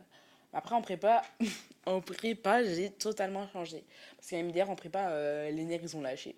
après, 0.53 0.77
en 0.77 0.81
prépa, 0.81 1.23
en 1.87 2.01
prépa, 2.01 2.63
j'ai 2.63 2.91
totalement 2.91 3.49
changé. 3.49 3.85
Parce 4.17 4.31
qu'à 4.31 4.41
MDR, 4.41 4.71
en 4.71 4.77
prépa, 4.77 5.11
euh, 5.11 5.51
les 5.51 5.65
nerfs, 5.65 5.81
ils 5.83 5.97
ont 5.97 6.03
lâché. 6.03 6.37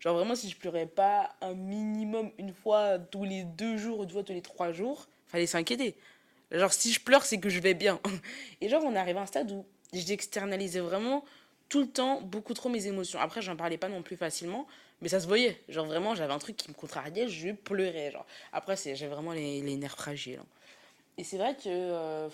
Genre, 0.00 0.14
vraiment, 0.14 0.34
si 0.34 0.50
je 0.50 0.56
pleurais 0.58 0.86
pas 0.86 1.34
un 1.40 1.54
minimum 1.54 2.30
une 2.38 2.52
fois 2.52 2.98
tous 2.98 3.24
les 3.24 3.44
deux 3.44 3.78
jours 3.78 4.00
ou 4.00 4.04
deux 4.04 4.12
fois 4.12 4.22
tous 4.24 4.34
les 4.34 4.42
trois 4.42 4.72
jours, 4.72 5.08
fallait 5.26 5.46
s'inquiéter. 5.46 5.96
Genre, 6.50 6.72
si 6.72 6.92
je 6.92 7.00
pleure, 7.00 7.24
c'est 7.24 7.38
que 7.38 7.48
je 7.48 7.60
vais 7.60 7.74
bien. 7.74 7.98
Et 8.60 8.68
genre, 8.68 8.84
on 8.84 8.94
arrive 8.94 9.16
à 9.16 9.22
un 9.22 9.26
stade 9.26 9.50
où 9.50 9.64
j'externalisais 9.94 10.80
vraiment 10.80 11.24
tout 11.68 11.80
le 11.80 11.88
temps 11.88 12.20
beaucoup 12.20 12.54
trop 12.54 12.68
mes 12.68 12.86
émotions. 12.86 13.18
Après, 13.20 13.42
j'en 13.42 13.56
parlais 13.56 13.78
pas 13.78 13.88
non 13.88 14.02
plus 14.02 14.16
facilement, 14.16 14.66
mais 15.02 15.08
ça 15.08 15.20
se 15.20 15.26
voyait. 15.26 15.60
Genre, 15.68 15.86
vraiment, 15.86 16.14
j'avais 16.14 16.32
un 16.32 16.38
truc 16.38 16.56
qui 16.56 16.68
me 16.70 16.74
contrariait, 16.74 17.28
je 17.28 17.52
pleurais. 17.52 18.10
Genre, 18.10 18.26
après, 18.52 18.76
j'ai 18.76 19.06
vraiment 19.06 19.32
les, 19.32 19.60
les, 19.62 19.76
nerfs 19.76 19.96
fragiles. 19.96 20.38
Hein. 20.40 20.46
Et 21.18 21.24
c'est 21.24 21.38
vrai 21.38 21.54
que. 21.54 21.68
Euh, 21.68 22.28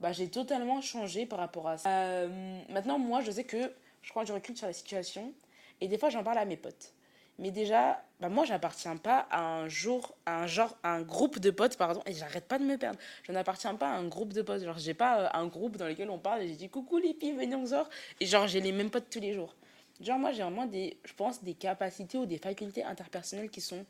bah, 0.00 0.12
j'ai 0.12 0.28
totalement 0.28 0.80
changé 0.80 1.26
par 1.26 1.38
rapport 1.38 1.68
à 1.68 1.78
ça. 1.78 1.88
Euh, 1.88 2.60
maintenant, 2.68 2.98
moi, 2.98 3.22
je 3.22 3.30
sais 3.30 3.44
que 3.44 3.72
je 4.02 4.10
prends 4.10 4.24
du 4.24 4.32
recul 4.32 4.56
sur 4.56 4.66
la 4.66 4.72
situation 4.72 5.32
et 5.80 5.88
des 5.88 5.98
fois, 5.98 6.10
j'en 6.10 6.22
parle 6.22 6.38
à 6.38 6.44
mes 6.44 6.56
potes. 6.56 6.92
Mais 7.38 7.50
déjà, 7.50 8.02
bah 8.20 8.28
moi, 8.28 8.44
j'appartiens 8.44 8.96
pas 8.96 9.26
à 9.30 9.42
un 9.42 9.68
jour, 9.68 10.14
un 10.24 10.46
genre, 10.46 10.76
un 10.82 11.02
groupe 11.02 11.38
de 11.38 11.50
potes, 11.50 11.76
pardon, 11.76 12.02
et 12.06 12.14
j'arrête 12.14 12.46
pas 12.46 12.58
de 12.58 12.64
me 12.64 12.76
perdre. 12.78 12.98
Je 13.24 13.32
n'appartiens 13.32 13.74
pas 13.74 13.88
à 13.88 13.96
un 13.96 14.08
groupe 14.08 14.32
de 14.32 14.42
potes. 14.42 14.62
Genre, 14.62 14.78
j'ai 14.78 14.94
pas 14.94 15.20
euh, 15.20 15.28
un 15.34 15.46
groupe 15.46 15.76
dans 15.76 15.86
lequel 15.86 16.08
on 16.08 16.18
parle 16.18 16.42
et 16.42 16.48
j'ai 16.48 16.56
dit 16.56 16.68
coucou 16.70 16.98
les 16.98 17.12
filles, 17.12 17.32
venez 17.32 17.54
on 17.54 17.66
sort. 17.66 17.88
Et 18.20 18.26
genre, 18.26 18.46
j'ai 18.46 18.60
les 18.60 18.72
mêmes 18.72 18.90
potes 18.90 19.10
tous 19.10 19.20
les 19.20 19.34
jours. 19.34 19.54
Genre, 20.00 20.18
moi, 20.18 20.32
j'ai 20.32 20.42
vraiment 20.42 20.66
des, 20.66 20.98
je 21.04 21.12
pense, 21.12 21.42
des 21.42 21.54
capacités 21.54 22.16
ou 22.18 22.26
des 22.26 22.38
facultés 22.38 22.84
interpersonnelles 22.84 23.50
qui 23.50 23.60
sont 23.60 23.84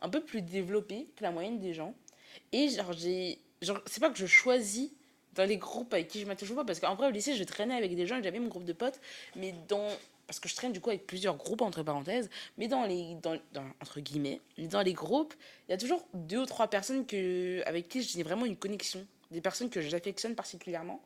un 0.00 0.08
peu 0.08 0.20
plus 0.20 0.42
développées 0.42 1.08
que 1.16 1.22
la 1.22 1.30
moyenne 1.30 1.58
des 1.58 1.74
gens. 1.74 1.94
Et 2.52 2.68
genre, 2.68 2.92
j'ai 2.92 3.38
genre, 3.62 3.80
c'est 3.86 4.00
pas 4.00 4.10
que 4.10 4.18
je 4.18 4.26
choisis 4.26 4.90
dans 5.34 5.44
les 5.44 5.56
groupes 5.56 5.92
avec 5.94 6.08
qui 6.08 6.20
je 6.20 6.26
m'attache 6.26 6.52
pas, 6.54 6.64
parce 6.64 6.80
qu'en 6.80 6.94
vrai, 6.94 7.08
au 7.08 7.10
lycée, 7.10 7.34
je 7.34 7.44
traînais 7.44 7.74
avec 7.74 7.94
des 7.96 8.06
gens, 8.06 8.20
j'avais 8.22 8.38
mon 8.38 8.48
groupe 8.48 8.64
de 8.64 8.72
potes, 8.72 9.00
mais 9.36 9.54
dans. 9.68 9.88
Parce 10.26 10.40
que 10.40 10.48
je 10.48 10.56
traîne 10.56 10.72
du 10.72 10.80
coup 10.80 10.90
avec 10.90 11.06
plusieurs 11.06 11.36
groupes, 11.36 11.62
entre 11.62 11.82
parenthèses, 11.82 12.30
mais 12.56 12.68
dans 12.68 12.84
les. 12.84 13.16
Dans, 13.22 13.38
entre 13.80 14.00
guillemets, 14.00 14.40
dans 14.58 14.82
les 14.82 14.94
groupes, 14.94 15.34
il 15.68 15.72
y 15.72 15.74
a 15.74 15.78
toujours 15.78 16.06
deux 16.14 16.38
ou 16.38 16.46
trois 16.46 16.68
personnes 16.68 17.06
que, 17.06 17.62
avec 17.66 17.88
qui 17.88 18.02
j'ai 18.02 18.22
vraiment 18.22 18.46
une 18.46 18.56
connexion. 18.56 19.06
Des 19.30 19.40
personnes 19.40 19.70
que 19.70 19.80
j'affectionne 19.80 20.34
particulièrement. 20.34 21.00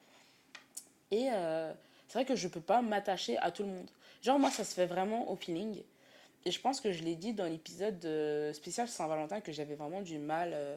Et 1.10 1.28
euh, 1.32 1.72
c'est 2.06 2.14
vrai 2.14 2.24
que 2.24 2.36
je 2.36 2.48
peux 2.48 2.60
pas 2.60 2.82
m'attacher 2.82 3.38
à 3.38 3.50
tout 3.50 3.62
le 3.62 3.70
monde. 3.70 3.90
Genre, 4.22 4.38
moi, 4.38 4.50
ça 4.50 4.64
se 4.64 4.74
fait 4.74 4.86
vraiment 4.86 5.30
au 5.30 5.36
feeling. 5.36 5.82
Et 6.44 6.50
je 6.50 6.60
pense 6.60 6.80
que 6.80 6.92
je 6.92 7.02
l'ai 7.02 7.14
dit 7.14 7.32
dans 7.32 7.46
l'épisode 7.46 8.04
euh, 8.04 8.52
spécial 8.52 8.88
Saint-Valentin 8.88 9.40
que 9.40 9.52
j'avais 9.52 9.74
vraiment 9.74 10.02
du 10.02 10.18
mal 10.18 10.52
euh, 10.54 10.76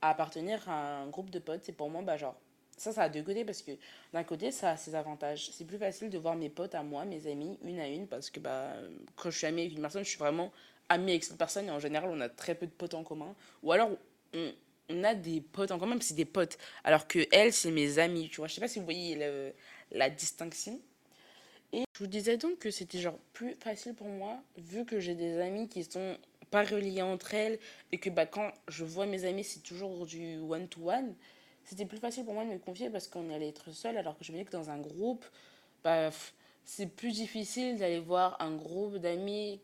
à 0.00 0.10
appartenir 0.10 0.68
à 0.68 1.02
un 1.02 1.08
groupe 1.08 1.30
de 1.30 1.38
potes. 1.38 1.62
C'est 1.64 1.72
pour 1.72 1.90
moi, 1.90 2.02
bah, 2.02 2.16
genre, 2.16 2.36
ça, 2.82 2.92
ça 2.92 3.02
a 3.02 3.08
deux 3.08 3.22
côtés 3.22 3.44
parce 3.44 3.62
que 3.62 3.72
d'un 4.12 4.24
côté, 4.24 4.50
ça 4.50 4.72
a 4.72 4.76
ses 4.76 4.94
avantages. 4.94 5.50
C'est 5.52 5.64
plus 5.64 5.78
facile 5.78 6.10
de 6.10 6.18
voir 6.18 6.34
mes 6.34 6.48
potes 6.48 6.74
à 6.74 6.82
moi, 6.82 7.04
mes 7.04 7.28
amis, 7.28 7.56
une 7.64 7.78
à 7.78 7.88
une, 7.88 8.08
parce 8.08 8.28
que 8.28 8.40
bah, 8.40 8.72
quand 9.14 9.30
je 9.30 9.38
suis 9.38 9.46
amie 9.46 9.62
avec 9.62 9.74
une 9.74 9.80
personne, 9.80 10.04
je 10.04 10.08
suis 10.08 10.18
vraiment 10.18 10.52
amie 10.88 11.12
avec 11.12 11.24
cette 11.24 11.38
personne 11.38 11.66
et 11.66 11.70
en 11.70 11.78
général, 11.78 12.10
on 12.10 12.20
a 12.20 12.28
très 12.28 12.56
peu 12.56 12.66
de 12.66 12.72
potes 12.72 12.94
en 12.94 13.04
commun. 13.04 13.34
Ou 13.62 13.70
alors, 13.70 13.90
on, 14.34 15.04
a 15.04 15.14
des 15.14 15.40
potes 15.40 15.70
en 15.70 15.78
commun, 15.78 15.94
mais 15.94 16.02
c'est 16.02 16.14
des 16.14 16.24
potes. 16.24 16.58
Alors 16.82 17.06
que 17.06 17.20
elle, 17.30 17.52
c'est 17.52 17.70
mes 17.70 17.98
amis, 18.00 18.28
tu 18.28 18.38
vois. 18.38 18.48
Je 18.48 18.54
sais 18.54 18.60
pas 18.60 18.68
si 18.68 18.80
vous 18.80 18.84
voyez 18.84 19.16
la 19.92 20.10
distinction. 20.10 20.80
Et 21.72 21.84
je 21.94 21.98
vous 22.00 22.08
disais 22.08 22.36
donc 22.36 22.58
que 22.58 22.70
c'était 22.70 22.98
genre 22.98 23.18
plus 23.32 23.54
facile 23.54 23.94
pour 23.94 24.08
moi, 24.08 24.42
vu 24.58 24.84
que 24.84 24.98
j'ai 24.98 25.14
des 25.14 25.38
amis 25.40 25.68
qui 25.68 25.84
sont 25.84 26.18
pas 26.50 26.64
reliés 26.64 27.00
entre 27.00 27.32
elles 27.32 27.58
et 27.92 27.98
que 27.98 28.10
bah, 28.10 28.26
quand 28.26 28.50
je 28.68 28.84
vois 28.84 29.06
mes 29.06 29.24
amis, 29.24 29.44
c'est 29.44 29.60
toujours 29.60 30.04
du 30.04 30.38
one-to-one. 30.38 31.10
-one 31.10 31.14
c'était 31.64 31.86
plus 31.86 31.98
facile 31.98 32.24
pour 32.24 32.34
moi 32.34 32.44
de 32.44 32.50
me 32.50 32.58
confier 32.58 32.90
parce 32.90 33.08
qu'on 33.08 33.30
allait 33.30 33.48
être 33.48 33.70
seul, 33.70 33.96
alors 33.96 34.18
que 34.18 34.24
je 34.24 34.32
me 34.32 34.38
dis 34.38 34.44
que 34.44 34.50
dans 34.50 34.70
un 34.70 34.78
groupe, 34.78 35.24
bah, 35.84 36.10
c'est 36.64 36.86
plus 36.86 37.12
difficile 37.12 37.78
d'aller 37.78 37.98
voir 37.98 38.36
un 38.40 38.54
groupe 38.54 38.96
d'amis 38.96 39.60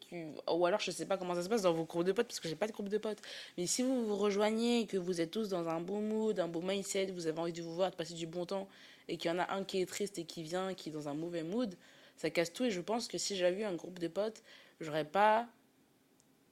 ou 0.50 0.66
alors 0.66 0.80
je 0.80 0.90
sais 0.90 1.06
pas 1.06 1.16
comment 1.16 1.34
ça 1.34 1.42
se 1.42 1.48
passe 1.48 1.62
dans 1.62 1.72
vos 1.72 1.84
groupes 1.84 2.04
de 2.04 2.12
potes 2.12 2.26
parce 2.26 2.40
que 2.40 2.48
j'ai 2.48 2.56
pas 2.56 2.66
de 2.66 2.72
groupe 2.72 2.88
de 2.88 2.98
potes. 2.98 3.20
Mais 3.56 3.66
si 3.66 3.82
vous 3.82 4.06
vous 4.06 4.16
rejoignez 4.16 4.86
que 4.86 4.96
vous 4.96 5.20
êtes 5.20 5.30
tous 5.30 5.48
dans 5.48 5.68
un 5.68 5.80
bon 5.80 6.00
mood 6.00 6.38
un 6.40 6.48
bon 6.48 6.62
mindset 6.62 7.12
vous 7.12 7.26
avez 7.26 7.38
envie 7.38 7.52
de 7.52 7.62
vous 7.62 7.74
voir 7.74 7.90
de 7.90 7.96
passer 7.96 8.14
du 8.14 8.26
bon 8.26 8.46
temps 8.46 8.68
et 9.08 9.16
qu'il 9.16 9.30
y 9.30 9.34
en 9.34 9.38
a 9.38 9.52
un 9.54 9.64
qui 9.64 9.80
est 9.80 9.86
triste 9.86 10.18
et 10.18 10.24
qui 10.24 10.42
vient 10.42 10.74
qui 10.74 10.88
est 10.88 10.92
dans 10.92 11.08
un 11.08 11.14
mauvais 11.14 11.44
mood 11.44 11.74
ça 12.16 12.30
casse 12.30 12.52
tout 12.52 12.64
et 12.64 12.70
je 12.70 12.80
pense 12.80 13.06
que 13.06 13.16
si 13.16 13.36
j'avais 13.36 13.60
eu 13.60 13.64
un 13.64 13.74
groupe 13.74 14.00
de 14.00 14.08
potes 14.08 14.42
j'aurais 14.80 15.04
pas 15.04 15.46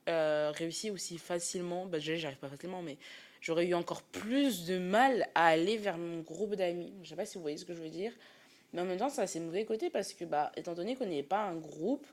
euh, 0.08 0.52
réussi 0.54 0.90
aussi 0.90 1.18
facilement 1.18 1.86
bah 1.86 1.98
déjà 1.98 2.14
j'arrive 2.16 2.38
pas 2.38 2.48
facilement 2.48 2.80
mais 2.80 2.96
j'aurais 3.40 3.66
eu 3.66 3.74
encore 3.74 4.02
plus 4.02 4.66
de 4.66 4.78
mal 4.78 5.28
à 5.34 5.46
aller 5.46 5.76
vers 5.76 5.98
mon 5.98 6.20
groupe 6.20 6.54
d'amis. 6.54 6.92
Je 7.02 7.10
sais 7.10 7.16
pas 7.16 7.26
si 7.26 7.36
vous 7.36 7.42
voyez 7.42 7.56
ce 7.56 7.64
que 7.64 7.74
je 7.74 7.80
veux 7.80 7.90
dire. 7.90 8.12
Mais 8.72 8.80
en 8.82 8.84
même 8.84 8.98
temps, 8.98 9.08
ça 9.08 9.22
a 9.22 9.26
ses 9.26 9.40
mauvais 9.40 9.64
côtés 9.64 9.90
parce 9.90 10.12
que, 10.12 10.24
bah, 10.24 10.52
étant 10.56 10.74
donné 10.74 10.96
qu'on 10.96 11.06
n'est 11.06 11.22
pas 11.22 11.44
un 11.44 11.54
groupe, 11.54 12.06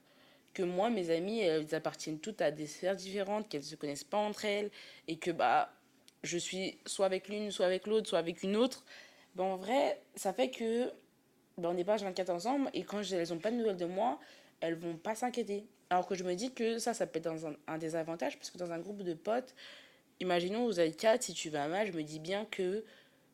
que 0.53 0.63
moi, 0.63 0.89
mes 0.89 1.09
amis, 1.09 1.39
elles 1.39 1.73
appartiennent 1.73 2.19
toutes 2.19 2.41
à 2.41 2.51
des 2.51 2.67
sphères 2.67 2.95
différentes, 2.95 3.49
qu'elles 3.49 3.63
se 3.63 3.75
connaissent 3.75 4.03
pas 4.03 4.17
entre 4.17 4.45
elles, 4.45 4.69
et 5.07 5.17
que, 5.17 5.31
bah, 5.31 5.73
je 6.21 6.37
suis 6.37 6.77
soit 6.85 7.07
avec 7.07 7.27
l'une, 7.27 7.51
soit 7.51 7.65
avec 7.65 7.87
l'autre, 7.87 8.07
soit 8.07 8.19
avec 8.19 8.43
une 8.43 8.55
autre, 8.55 8.85
bah, 9.35 9.43
en 9.43 9.57
vrai, 9.57 9.99
ça 10.15 10.31
fait 10.33 10.51
que, 10.51 10.89
bah, 11.57 11.69
on 11.69 11.73
n'est 11.73 11.83
pas 11.83 11.97
24 11.97 12.29
ensemble, 12.29 12.69
et 12.73 12.83
quand 12.83 13.01
elles 13.01 13.29
n'ont 13.29 13.39
pas 13.39 13.51
de 13.51 13.57
nouvelles 13.57 13.77
de 13.77 13.85
moi, 13.85 14.19
elles 14.61 14.75
vont 14.75 14.95
pas 14.95 15.15
s'inquiéter. 15.15 15.65
Alors 15.93 16.07
que 16.07 16.15
je 16.15 16.23
me 16.23 16.33
dis 16.33 16.51
que 16.51 16.79
ça, 16.79 16.95
ça 16.95 17.05
peut 17.05 17.19
être 17.19 17.25
dans 17.25 17.53
un, 17.67 17.77
désavantage, 17.77 18.39
parce 18.39 18.49
que 18.49 18.57
dans 18.57 18.71
un 18.71 18.79
groupe 18.79 19.03
de 19.03 19.13
potes, 19.13 19.53
imaginons, 20.19 20.65
vous 20.65 20.79
êtes 20.79 20.97
quatre, 20.97 21.21
si 21.21 21.35
tu 21.35 21.51
vas 21.51 21.67
mal, 21.67 21.85
je 21.85 21.91
me 21.91 22.01
dis 22.01 22.17
bien 22.17 22.45
que 22.45 22.83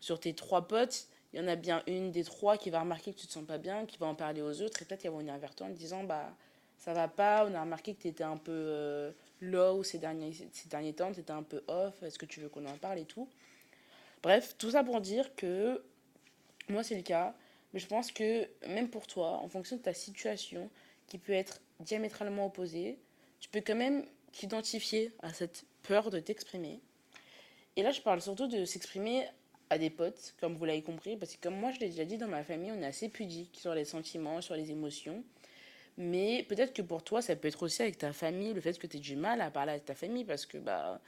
sur 0.02 0.20
tes 0.20 0.34
trois 0.34 0.68
potes, 0.68 1.08
il 1.32 1.40
y 1.40 1.42
en 1.42 1.48
a 1.48 1.56
bien 1.56 1.84
une 1.88 2.12
des 2.12 2.26
trois 2.26 2.58
qui 2.58 2.70
va 2.70 2.82
remarquer 2.82 3.14
que 3.14 3.18
tu 3.18 3.28
te 3.28 3.32
sens 3.32 3.46
pas 3.46 3.60
bien, 3.60 3.86
qui 3.86 3.98
va 3.98 4.08
en 4.08 4.16
parler 4.16 4.42
aux 4.42 4.62
autres, 4.62 4.82
et 4.82 4.86
peut-être 4.86 5.00
qu'ils 5.00 5.10
vont 5.10 5.20
venir 5.20 5.38
vers 5.38 5.56
toi 5.56 5.68
en 5.68 5.70
disant 5.70 6.04
bah 6.04 6.36
ça 6.78 6.92
va 6.92 7.08
pas, 7.08 7.48
on 7.50 7.54
a 7.54 7.62
remarqué 7.62 7.96
que 7.96 8.02
tu 8.02 8.10
étais 8.10 8.26
un 8.26 8.36
peu 8.36 8.52
euh, 8.52 9.12
low 9.40 9.82
ces 9.84 9.98
derniers, 9.98 10.34
ces 10.34 10.68
derniers 10.68 10.92
temps, 10.92 11.14
tu 11.14 11.22
étais 11.22 11.32
un 11.32 11.44
peu 11.44 11.64
off, 11.70 12.04
est-ce 12.04 12.20
que 12.20 12.26
tu 12.26 12.42
veux 12.42 12.50
qu'on 12.50 12.66
en 12.66 12.78
parle 12.78 13.00
et 13.00 13.06
tout. 13.06 13.30
Bref, 14.22 14.56
tout 14.58 14.72
ça 14.72 14.84
pour 14.84 15.00
dire 15.00 15.34
que 15.38 15.82
moi 16.68 16.84
c'est 16.84 16.96
le 16.96 17.04
cas, 17.04 17.34
mais 17.72 17.80
je 17.80 17.88
pense 17.88 18.12
que 18.12 18.50
même 18.68 18.90
pour 18.90 19.08
toi, 19.08 19.38
en 19.38 19.48
fonction 19.48 19.78
de 19.78 19.82
ta 19.82 19.94
situation, 19.94 20.70
qui 21.10 21.18
peut 21.18 21.34
être 21.34 21.62
diamétralement 21.80 22.46
opposée, 22.46 22.98
tu 23.40 23.50
peux 23.50 23.62
quand 23.62 23.76
même 23.76 24.06
t'identifier 24.32 25.12
à 25.22 25.34
cette 25.34 25.66
peur 25.84 26.10
de 26.10 26.20
t'exprimer. 26.20 26.80
Et 27.76 27.84
là, 27.84 27.92
je 27.92 28.02
parle 28.02 28.22
surtout 28.22 28.48
de 28.48 28.66
s'exprimer 28.66 29.26
à 29.70 29.78
des 29.78 29.90
potes, 29.90 30.36
comme 30.40 30.56
vous 30.56 30.66
l'avez 30.66 30.82
compris, 30.82 31.16
parce 31.16 31.36
que 31.36 31.42
comme 31.42 31.56
moi, 31.56 31.72
je 31.72 31.80
l'ai 31.80 31.90
déjà 31.90 32.06
dit, 32.06 32.18
dans 32.18 32.28
ma 32.28 32.44
famille, 32.44 32.72
on 32.72 32.82
est 32.82 32.86
assez 32.86 33.10
pudique 33.10 33.58
sur 33.60 33.74
les 33.74 33.86
sentiments, 33.86 34.42
sur 34.42 34.56
les 34.56 34.72
émotions. 34.72 35.24
Mais 35.98 36.46
peut-être 36.48 36.74
que 36.74 36.82
pour 36.82 37.04
toi, 37.04 37.22
ça 37.22 37.36
peut 37.36 37.48
être 37.48 37.62
aussi 37.64 37.82
avec 37.82 37.98
ta 37.98 38.14
famille, 38.14 38.54
le 38.54 38.62
fait 38.62 38.78
que 38.80 38.88
tu 38.88 38.98
aies 38.98 39.02
du 39.02 39.16
mal 39.16 39.42
à 39.42 39.52
parler 39.52 39.72
avec 39.72 39.86
ta 39.86 39.96
famille, 39.96 40.24
parce 40.24 40.46
que 40.46 40.58
bah, 40.58 41.00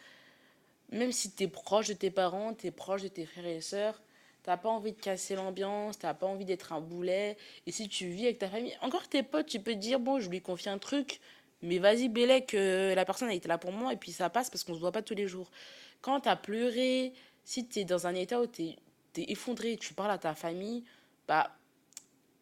même 0.90 1.12
si 1.12 1.32
tu 1.32 1.44
es 1.44 1.48
proche 1.48 1.88
de 1.88 1.94
tes 1.94 2.12
parents, 2.12 2.54
tu 2.54 2.68
es 2.68 2.72
proche 2.72 3.02
de 3.02 3.08
tes 3.08 3.26
frères 3.26 3.46
et 3.46 3.62
sœurs, 3.62 4.02
t'as 4.44 4.58
pas 4.58 4.70
envie 4.70 4.94
de 4.94 5.00
casser 5.00 5.36
l'ambiance, 5.36 6.00
t'as 6.00 6.14
pas 6.14 6.26
envie 6.26 6.46
d'être 6.46 6.74
un 6.74 6.82
boulet. 6.82 7.38
Et 7.68 7.72
si 7.72 7.88
tu 7.88 8.08
vis 8.08 8.26
avec 8.26 8.40
ta 8.40 8.50
famille, 8.50 8.76
encore 8.82 9.08
tes 9.08 9.24
potes, 9.24 9.48
tu 9.48 9.60
peux 9.60 9.74
te 9.74 9.78
dire, 9.78 10.00
bon, 10.00 10.20
je 10.20 10.30
lui 10.30 10.42
confie 10.42 10.70
un 10.70 10.78
truc, 10.78 11.20
mais 11.62 11.78
vas-y, 11.80 12.10
Bélec, 12.10 12.48
que 12.48 12.94
la 12.96 13.06
personne 13.06 13.30
a 13.30 13.34
été 13.34 13.48
là 13.48 13.58
pour 13.58 13.72
moi 13.72 13.94
et 13.94 13.98
puis 13.98 14.12
ça 14.12 14.30
passe 14.30 14.50
parce 14.50 14.64
qu'on 14.64 14.74
se 14.74 14.80
voit 14.80 14.92
pas 14.92 15.04
tous 15.04 15.16
les 15.16 15.28
jours. 15.28 15.52
Quand 16.02 16.22
tu 16.22 16.30
as 16.30 16.36
pleuré, 16.36 17.14
si 17.44 17.68
tu 17.68 17.80
es 17.80 17.86
dans 17.86 18.08
un 18.08 18.16
état 18.16 18.42
où 18.42 18.48
tu 18.48 18.64
es, 18.64 18.76
es, 19.18 19.32
effondré, 19.32 19.78
tu 19.78 19.94
parles 19.94 20.12
à 20.12 20.18
ta 20.18 20.34
famille, 20.34 20.84
bah, 21.28 21.52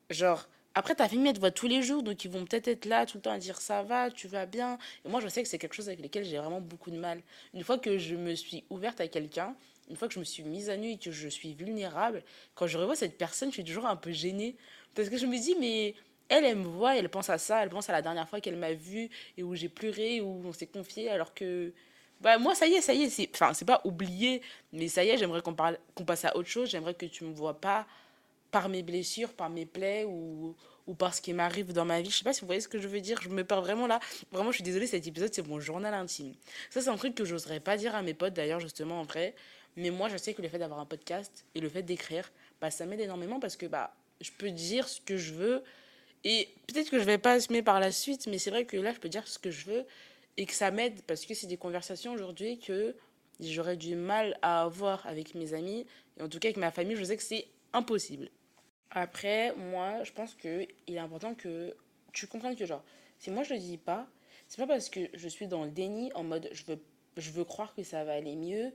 genre, 0.09 0.47
après 0.75 0.95
ta 0.95 1.09
famille, 1.09 1.27
elle 1.27 1.33
te 1.33 1.39
voit 1.39 1.51
tous 1.51 1.67
les 1.67 1.81
jours, 1.81 2.03
donc 2.03 2.23
ils 2.23 2.31
vont 2.31 2.45
peut-être 2.45 2.69
être 2.69 2.85
là 2.85 3.05
tout 3.05 3.17
le 3.17 3.21
temps 3.21 3.31
à 3.31 3.37
dire 3.37 3.59
ça 3.59 3.83
va, 3.83 4.09
tu 4.09 4.27
vas 4.27 4.45
bien. 4.45 4.77
Et 5.03 5.09
moi, 5.09 5.19
je 5.19 5.27
sais 5.27 5.43
que 5.43 5.49
c'est 5.49 5.57
quelque 5.57 5.73
chose 5.73 5.89
avec 5.89 5.99
lequel 6.01 6.23
j'ai 6.23 6.37
vraiment 6.37 6.61
beaucoup 6.61 6.91
de 6.91 6.97
mal. 6.97 7.21
Une 7.53 7.63
fois 7.63 7.77
que 7.77 7.97
je 7.97 8.15
me 8.15 8.35
suis 8.35 8.63
ouverte 8.69 9.01
à 9.01 9.07
quelqu'un, 9.09 9.55
une 9.89 9.95
fois 9.95 10.07
que 10.07 10.13
je 10.13 10.19
me 10.19 10.25
suis 10.25 10.43
mise 10.43 10.69
à 10.69 10.77
nu 10.77 10.91
et 10.91 10.97
que 10.97 11.11
je 11.11 11.27
suis 11.27 11.53
vulnérable, 11.53 12.23
quand 12.55 12.67
je 12.67 12.77
revois 12.77 12.95
cette 12.95 13.17
personne, 13.17 13.49
je 13.49 13.55
suis 13.55 13.63
toujours 13.63 13.85
un 13.85 13.95
peu 13.95 14.11
gênée. 14.11 14.55
Parce 14.95 15.09
que 15.09 15.17
je 15.17 15.25
me 15.25 15.37
dis, 15.37 15.55
mais 15.59 15.95
elle, 16.29 16.45
elle 16.45 16.57
me 16.57 16.67
voit, 16.67 16.95
elle 16.95 17.09
pense 17.09 17.29
à 17.29 17.37
ça, 17.37 17.63
elle 17.63 17.69
pense 17.69 17.89
à 17.89 17.93
la 17.93 18.01
dernière 18.01 18.29
fois 18.29 18.39
qu'elle 18.39 18.55
m'a 18.55 18.73
vue 18.73 19.09
et 19.37 19.43
où 19.43 19.55
j'ai 19.55 19.69
pleuré, 19.69 20.21
où 20.21 20.41
on 20.45 20.53
s'est 20.53 20.67
confié, 20.67 21.09
alors 21.09 21.33
que 21.33 21.73
bah 22.21 22.37
moi 22.37 22.53
ça 22.53 22.67
y 22.67 22.73
est, 22.73 22.81
ça 22.81 22.93
y 22.93 23.03
est, 23.03 23.09
c'est 23.09 23.29
enfin 23.33 23.53
c'est 23.53 23.65
pas 23.65 23.81
oublié, 23.85 24.41
mais 24.73 24.87
ça 24.87 25.03
y 25.03 25.09
est, 25.09 25.17
j'aimerais 25.17 25.41
qu'on 25.41 25.53
parle 25.53 25.79
qu'on 25.95 26.05
passe 26.05 26.25
à 26.25 26.35
autre 26.35 26.49
chose, 26.49 26.69
j'aimerais 26.69 26.93
que 26.93 27.05
tu 27.05 27.23
me 27.23 27.33
vois 27.33 27.59
pas 27.59 27.87
par 28.51 28.69
mes 28.69 28.83
blessures, 28.83 29.33
par 29.33 29.49
mes 29.49 29.65
plaies 29.65 30.05
ou 30.05 30.55
ou 30.85 30.95
par 30.95 31.13
ce 31.13 31.21
qui 31.21 31.33
m'arrive 31.33 31.71
dans 31.71 31.85
ma 31.85 32.01
vie. 32.01 32.09
Je 32.09 32.17
sais 32.17 32.23
pas 32.23 32.33
si 32.33 32.41
vous 32.41 32.47
voyez 32.47 32.61
ce 32.61 32.67
que 32.67 32.79
je 32.79 32.87
veux 32.87 32.99
dire, 32.99 33.21
je 33.21 33.29
me 33.29 33.43
perds 33.43 33.61
vraiment 33.61 33.85
là. 33.85 33.99
Vraiment, 34.31 34.49
je 34.51 34.55
suis 34.55 34.63
désolée, 34.63 34.87
cet 34.87 35.05
épisode 35.07 35.33
c'est 35.33 35.47
mon 35.47 35.59
journal 35.59 35.93
intime. 35.93 36.33
Ça 36.69 36.81
c'est 36.81 36.89
un 36.89 36.97
truc 36.97 37.15
que 37.15 37.25
j'oserais 37.25 37.59
pas 37.59 37.77
dire 37.77 37.95
à 37.95 38.01
mes 38.01 38.13
potes 38.13 38.33
d'ailleurs 38.33 38.59
justement 38.59 38.99
en 39.01 39.03
vrai, 39.03 39.33
mais 39.79 39.89
moi 39.89 40.09
je 40.09 40.17
sais 40.17 40.33
que 40.33 40.41
le 40.41 40.49
fait 40.49 40.59
d'avoir 40.59 40.79
un 40.79 40.85
podcast 40.85 41.45
et 41.55 41.59
le 41.59 41.69
fait 41.69 41.83
d'écrire, 41.83 42.31
bah 42.61 42.71
ça 42.71 42.85
m'aide 42.85 42.99
énormément 42.99 43.39
parce 43.39 43.55
que 43.55 43.65
bah 43.65 43.95
je 44.21 44.31
peux 44.37 44.51
dire 44.51 44.87
ce 44.87 45.01
que 45.01 45.17
je 45.17 45.33
veux 45.33 45.63
et 46.23 46.49
peut-être 46.67 46.89
que 46.89 46.99
je 46.99 47.03
vais 47.03 47.17
pas 47.17 47.33
assumer 47.33 47.61
par 47.61 47.79
la 47.79 47.91
suite, 47.91 48.27
mais 48.27 48.37
c'est 48.37 48.49
vrai 48.49 48.65
que 48.65 48.77
là, 48.77 48.93
je 48.93 48.99
peux 48.99 49.09
dire 49.09 49.27
ce 49.27 49.39
que 49.39 49.51
je 49.51 49.65
veux 49.65 49.85
et 50.37 50.45
que 50.45 50.53
ça 50.53 50.71
m'aide 50.71 51.01
parce 51.03 51.25
que 51.25 51.33
c'est 51.33 51.47
des 51.47 51.57
conversations 51.57 52.13
aujourd'hui 52.13 52.59
que 52.59 52.95
j'aurais 53.39 53.77
du 53.77 53.95
mal 53.95 54.37
à 54.41 54.63
avoir 54.63 55.05
avec 55.07 55.33
mes 55.35 55.53
amis. 55.53 55.85
Et 56.17 56.21
en 56.21 56.29
tout 56.29 56.39
cas, 56.39 56.49
avec 56.49 56.57
ma 56.57 56.71
famille, 56.71 56.97
je 56.97 57.03
sais 57.03 57.17
que 57.17 57.23
c'est 57.23 57.47
impossible. 57.71 58.29
Après, 58.91 59.55
moi, 59.55 60.03
je 60.03 60.11
pense 60.11 60.35
qu'il 60.35 60.67
est 60.87 60.97
important 60.97 61.35
que 61.35 61.73
tu 62.11 62.27
comprennes 62.27 62.55
que, 62.55 62.65
genre, 62.65 62.83
si 63.19 63.31
moi 63.31 63.43
je 63.43 63.53
le 63.53 63.59
dis 63.59 63.77
pas, 63.77 64.07
c'est 64.47 64.57
pas 64.57 64.67
parce 64.67 64.89
que 64.89 65.01
je 65.13 65.27
suis 65.27 65.47
dans 65.47 65.63
le 65.63 65.71
déni 65.71 66.11
en 66.13 66.23
mode 66.23 66.49
je 66.51 66.63
veux, 66.65 66.79
je 67.17 67.31
veux 67.31 67.45
croire 67.45 67.75
que 67.75 67.83
ça 67.83 68.03
va 68.03 68.13
aller 68.13 68.35
mieux, 68.35 68.73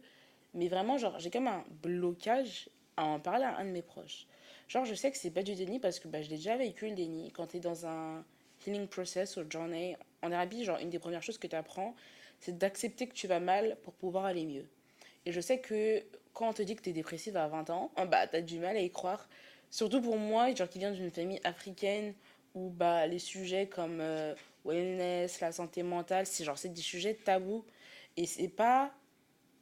mais 0.54 0.68
vraiment, 0.68 0.98
genre, 0.98 1.18
j'ai 1.18 1.30
comme 1.30 1.48
un 1.48 1.64
blocage 1.82 2.68
à 2.96 3.04
en 3.04 3.20
parler 3.20 3.44
à 3.44 3.56
un 3.58 3.64
de 3.64 3.70
mes 3.70 3.82
proches. 3.82 4.26
Genre, 4.68 4.84
je 4.84 4.94
sais 4.94 5.10
que 5.10 5.18
c'est 5.18 5.30
pas 5.30 5.42
du 5.42 5.54
déni 5.54 5.78
parce 5.78 5.98
que 5.98 6.08
bah, 6.08 6.22
je 6.22 6.30
l'ai 6.30 6.36
déjà 6.36 6.56
vécu 6.56 6.88
le 6.88 6.94
déni. 6.94 7.32
Quand 7.32 7.48
tu 7.48 7.58
es 7.58 7.60
dans 7.60 7.86
un 7.86 8.24
healing 8.66 8.86
process 8.86 9.36
ou 9.36 9.42
journey, 9.48 9.96
en 10.22 10.32
Arabie, 10.32 10.64
genre, 10.64 10.78
une 10.78 10.90
des 10.90 10.98
premières 10.98 11.22
choses 11.22 11.38
que 11.38 11.46
tu 11.46 11.56
apprends, 11.56 11.94
c'est 12.40 12.56
d'accepter 12.56 13.06
que 13.06 13.14
tu 13.14 13.26
vas 13.26 13.40
mal 13.40 13.76
pour 13.82 13.94
pouvoir 13.94 14.24
aller 14.24 14.46
mieux. 14.46 14.66
Et 15.26 15.32
je 15.32 15.40
sais 15.40 15.58
que 15.58 16.02
quand 16.32 16.48
on 16.48 16.52
te 16.52 16.62
dit 16.62 16.76
que 16.76 16.82
tu 16.82 16.90
es 16.90 16.92
dépressive 16.92 17.36
à 17.36 17.48
20 17.48 17.70
ans, 17.70 17.90
bah, 18.08 18.26
tu 18.26 18.36
as 18.36 18.42
du 18.42 18.58
mal 18.58 18.76
à 18.76 18.80
y 18.80 18.90
croire. 18.90 19.28
Surtout 19.70 20.00
pour 20.00 20.16
moi, 20.16 20.54
genre 20.54 20.68
qui 20.68 20.78
vient 20.78 20.92
d'une 20.92 21.10
famille 21.10 21.40
africaine 21.44 22.14
où 22.54 22.70
bah, 22.70 23.06
les 23.06 23.18
sujets 23.18 23.66
comme 23.66 24.00
euh, 24.00 24.34
wellness, 24.64 25.40
la 25.40 25.52
santé 25.52 25.82
mentale, 25.82 26.26
c'est 26.26 26.44
genre 26.44 26.58
c'est 26.58 26.72
des 26.72 26.80
sujets 26.80 27.14
tabous. 27.14 27.64
Et 28.16 28.26
c'est 28.26 28.48
pas 28.48 28.92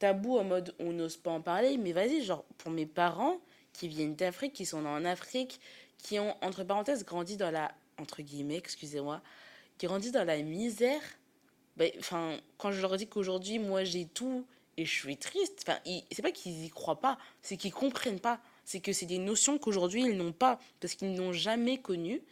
tabou 0.03 0.37
en 0.37 0.43
mode 0.43 0.75
on 0.81 0.93
n'ose 0.93 1.17
pas 1.17 1.31
en 1.31 1.41
parler, 1.41 1.79
mais 1.79 1.93
vas-y, 1.93 2.25
genre 2.25 2.45
pour 2.59 2.73
mes 2.73 2.87
parents, 2.87 3.39
qui 3.73 3.87
viennent 3.87 4.17
d'Afrique, 4.17 4.53
qui 4.53 4.67
sont 4.67 4.85
en 4.85 5.05
Afrique, 5.05 5.61
qui 5.99 6.19
ont, 6.19 6.35
entre 6.43 6.65
parenthèses, 6.65 7.05
grandi 7.05 7.37
dans 7.37 7.53
la, 7.53 7.71
entre 7.99 8.21
guillemets, 8.21 8.57
excusez-moi, 8.57 9.23
qui 9.79 9.87
grandi 9.87 10.11
dans 10.11 10.25
la 10.25 10.43
misère. 10.43 11.01
Ben, 11.77 11.93
enfin, 12.01 12.37
quand 12.59 12.73
je 12.73 12.81
leur 12.81 12.97
dis 12.97 13.07
qu'aujourd'hui, 13.07 13.61
moi, 13.61 13.85
j'ai 13.85 14.07
tout 14.07 14.45
Et 14.77 14.85
je 14.87 14.91
suis 14.91 15.17
triste. 15.17 15.65
Enfin, 15.69 15.79
c'est 16.11 16.23
pas 16.23 16.33
qu'ils 16.33 16.65
y 16.65 16.71
croient 16.71 17.01
pas, 17.01 17.17
c'est 17.41 17.57
qu'ils 17.57 17.73
comprennent 17.73 18.19
pas. 18.21 18.41
C'est 18.65 18.81
que 18.81 18.93
c'est 18.93 19.07
des 19.07 19.19
notions 19.19 19.59
qu'aujourd'hui 19.59 20.03
ils 20.03 20.17
n'ont 20.17 20.33
pas 20.33 20.59
parce 20.81 20.95
qu'ils 20.95 21.13
n'ont 21.13 21.33
jamais 21.33 21.79
connu 21.79 22.23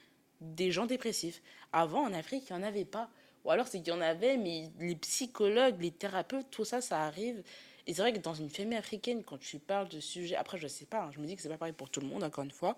des 0.40 0.72
gens 0.72 0.86
dépressifs. 0.86 1.40
Avant, 1.72 2.02
en 2.02 2.12
Afrique, 2.14 2.44
il 2.48 2.56
n'y 2.56 2.58
en 2.58 2.66
avait 2.66 2.84
pas. 2.84 3.10
Ou 3.44 3.50
alors, 3.50 3.66
c'est 3.66 3.78
qu'il 3.78 3.88
y 3.88 3.96
en 3.96 4.00
avait, 4.00 4.36
mais 4.36 4.70
les 4.78 4.96
psychologues, 4.96 5.80
les 5.80 5.90
thérapeutes, 5.90 6.50
tout 6.50 6.64
ça, 6.64 6.80
ça 6.80 7.02
arrive. 7.02 7.42
Et 7.86 7.94
c'est 7.94 8.02
vrai 8.02 8.12
que 8.12 8.18
dans 8.18 8.34
une 8.34 8.50
famille 8.50 8.76
africaine, 8.76 9.24
quand 9.24 9.38
tu 9.38 9.58
parles 9.58 9.88
de 9.88 10.00
sujets, 10.00 10.36
après, 10.36 10.58
je 10.58 10.68
sais 10.68 10.84
pas, 10.84 11.04
hein, 11.04 11.10
je 11.12 11.20
me 11.20 11.26
dis 11.26 11.36
que 11.36 11.42
c'est 11.42 11.48
pas 11.48 11.56
pareil 11.56 11.72
pour 11.72 11.88
tout 11.88 12.00
le 12.00 12.06
monde, 12.06 12.22
encore 12.22 12.44
une 12.44 12.50
fois, 12.50 12.76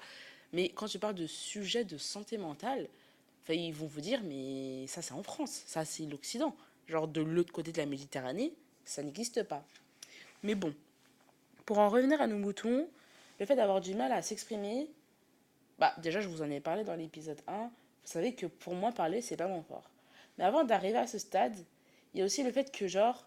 mais 0.52 0.68
quand 0.68 0.86
tu 0.86 0.98
parles 0.98 1.14
de 1.14 1.26
sujets 1.26 1.84
de 1.84 1.98
santé 1.98 2.38
mentale, 2.38 2.88
ils 3.48 3.74
vont 3.74 3.86
vous 3.86 4.00
dire, 4.00 4.22
mais 4.24 4.86
ça, 4.86 5.02
c'est 5.02 5.14
en 5.14 5.22
France, 5.22 5.62
ça, 5.66 5.84
c'est 5.84 6.06
l'Occident. 6.06 6.54
Genre, 6.86 7.08
de 7.08 7.20
l'autre 7.20 7.52
côté 7.52 7.72
de 7.72 7.78
la 7.78 7.86
Méditerranée, 7.86 8.52
ça 8.84 9.02
n'existe 9.02 9.42
pas. 9.42 9.64
Mais 10.42 10.54
bon, 10.54 10.72
pour 11.66 11.78
en 11.78 11.88
revenir 11.88 12.20
à 12.20 12.26
nos 12.26 12.38
moutons, 12.38 12.88
le 13.40 13.46
fait 13.46 13.56
d'avoir 13.56 13.80
du 13.80 13.94
mal 13.94 14.12
à 14.12 14.22
s'exprimer, 14.22 14.88
bah, 15.78 15.94
déjà, 15.98 16.20
je 16.20 16.28
vous 16.28 16.42
en 16.42 16.50
ai 16.50 16.60
parlé 16.60 16.84
dans 16.84 16.94
l'épisode 16.94 17.40
1. 17.48 17.64
Vous 17.64 17.70
savez 18.04 18.34
que 18.34 18.46
pour 18.46 18.74
moi, 18.74 18.92
parler, 18.92 19.20
c'est 19.20 19.36
pas 19.36 19.48
mon 19.48 19.62
fort. 19.62 19.90
Mais 20.38 20.44
avant 20.44 20.64
d'arriver 20.64 20.98
à 20.98 21.06
ce 21.06 21.18
stade, 21.18 21.56
il 22.14 22.20
y 22.20 22.22
a 22.22 22.24
aussi 22.24 22.42
le 22.42 22.52
fait 22.52 22.70
que, 22.70 22.86
genre, 22.86 23.26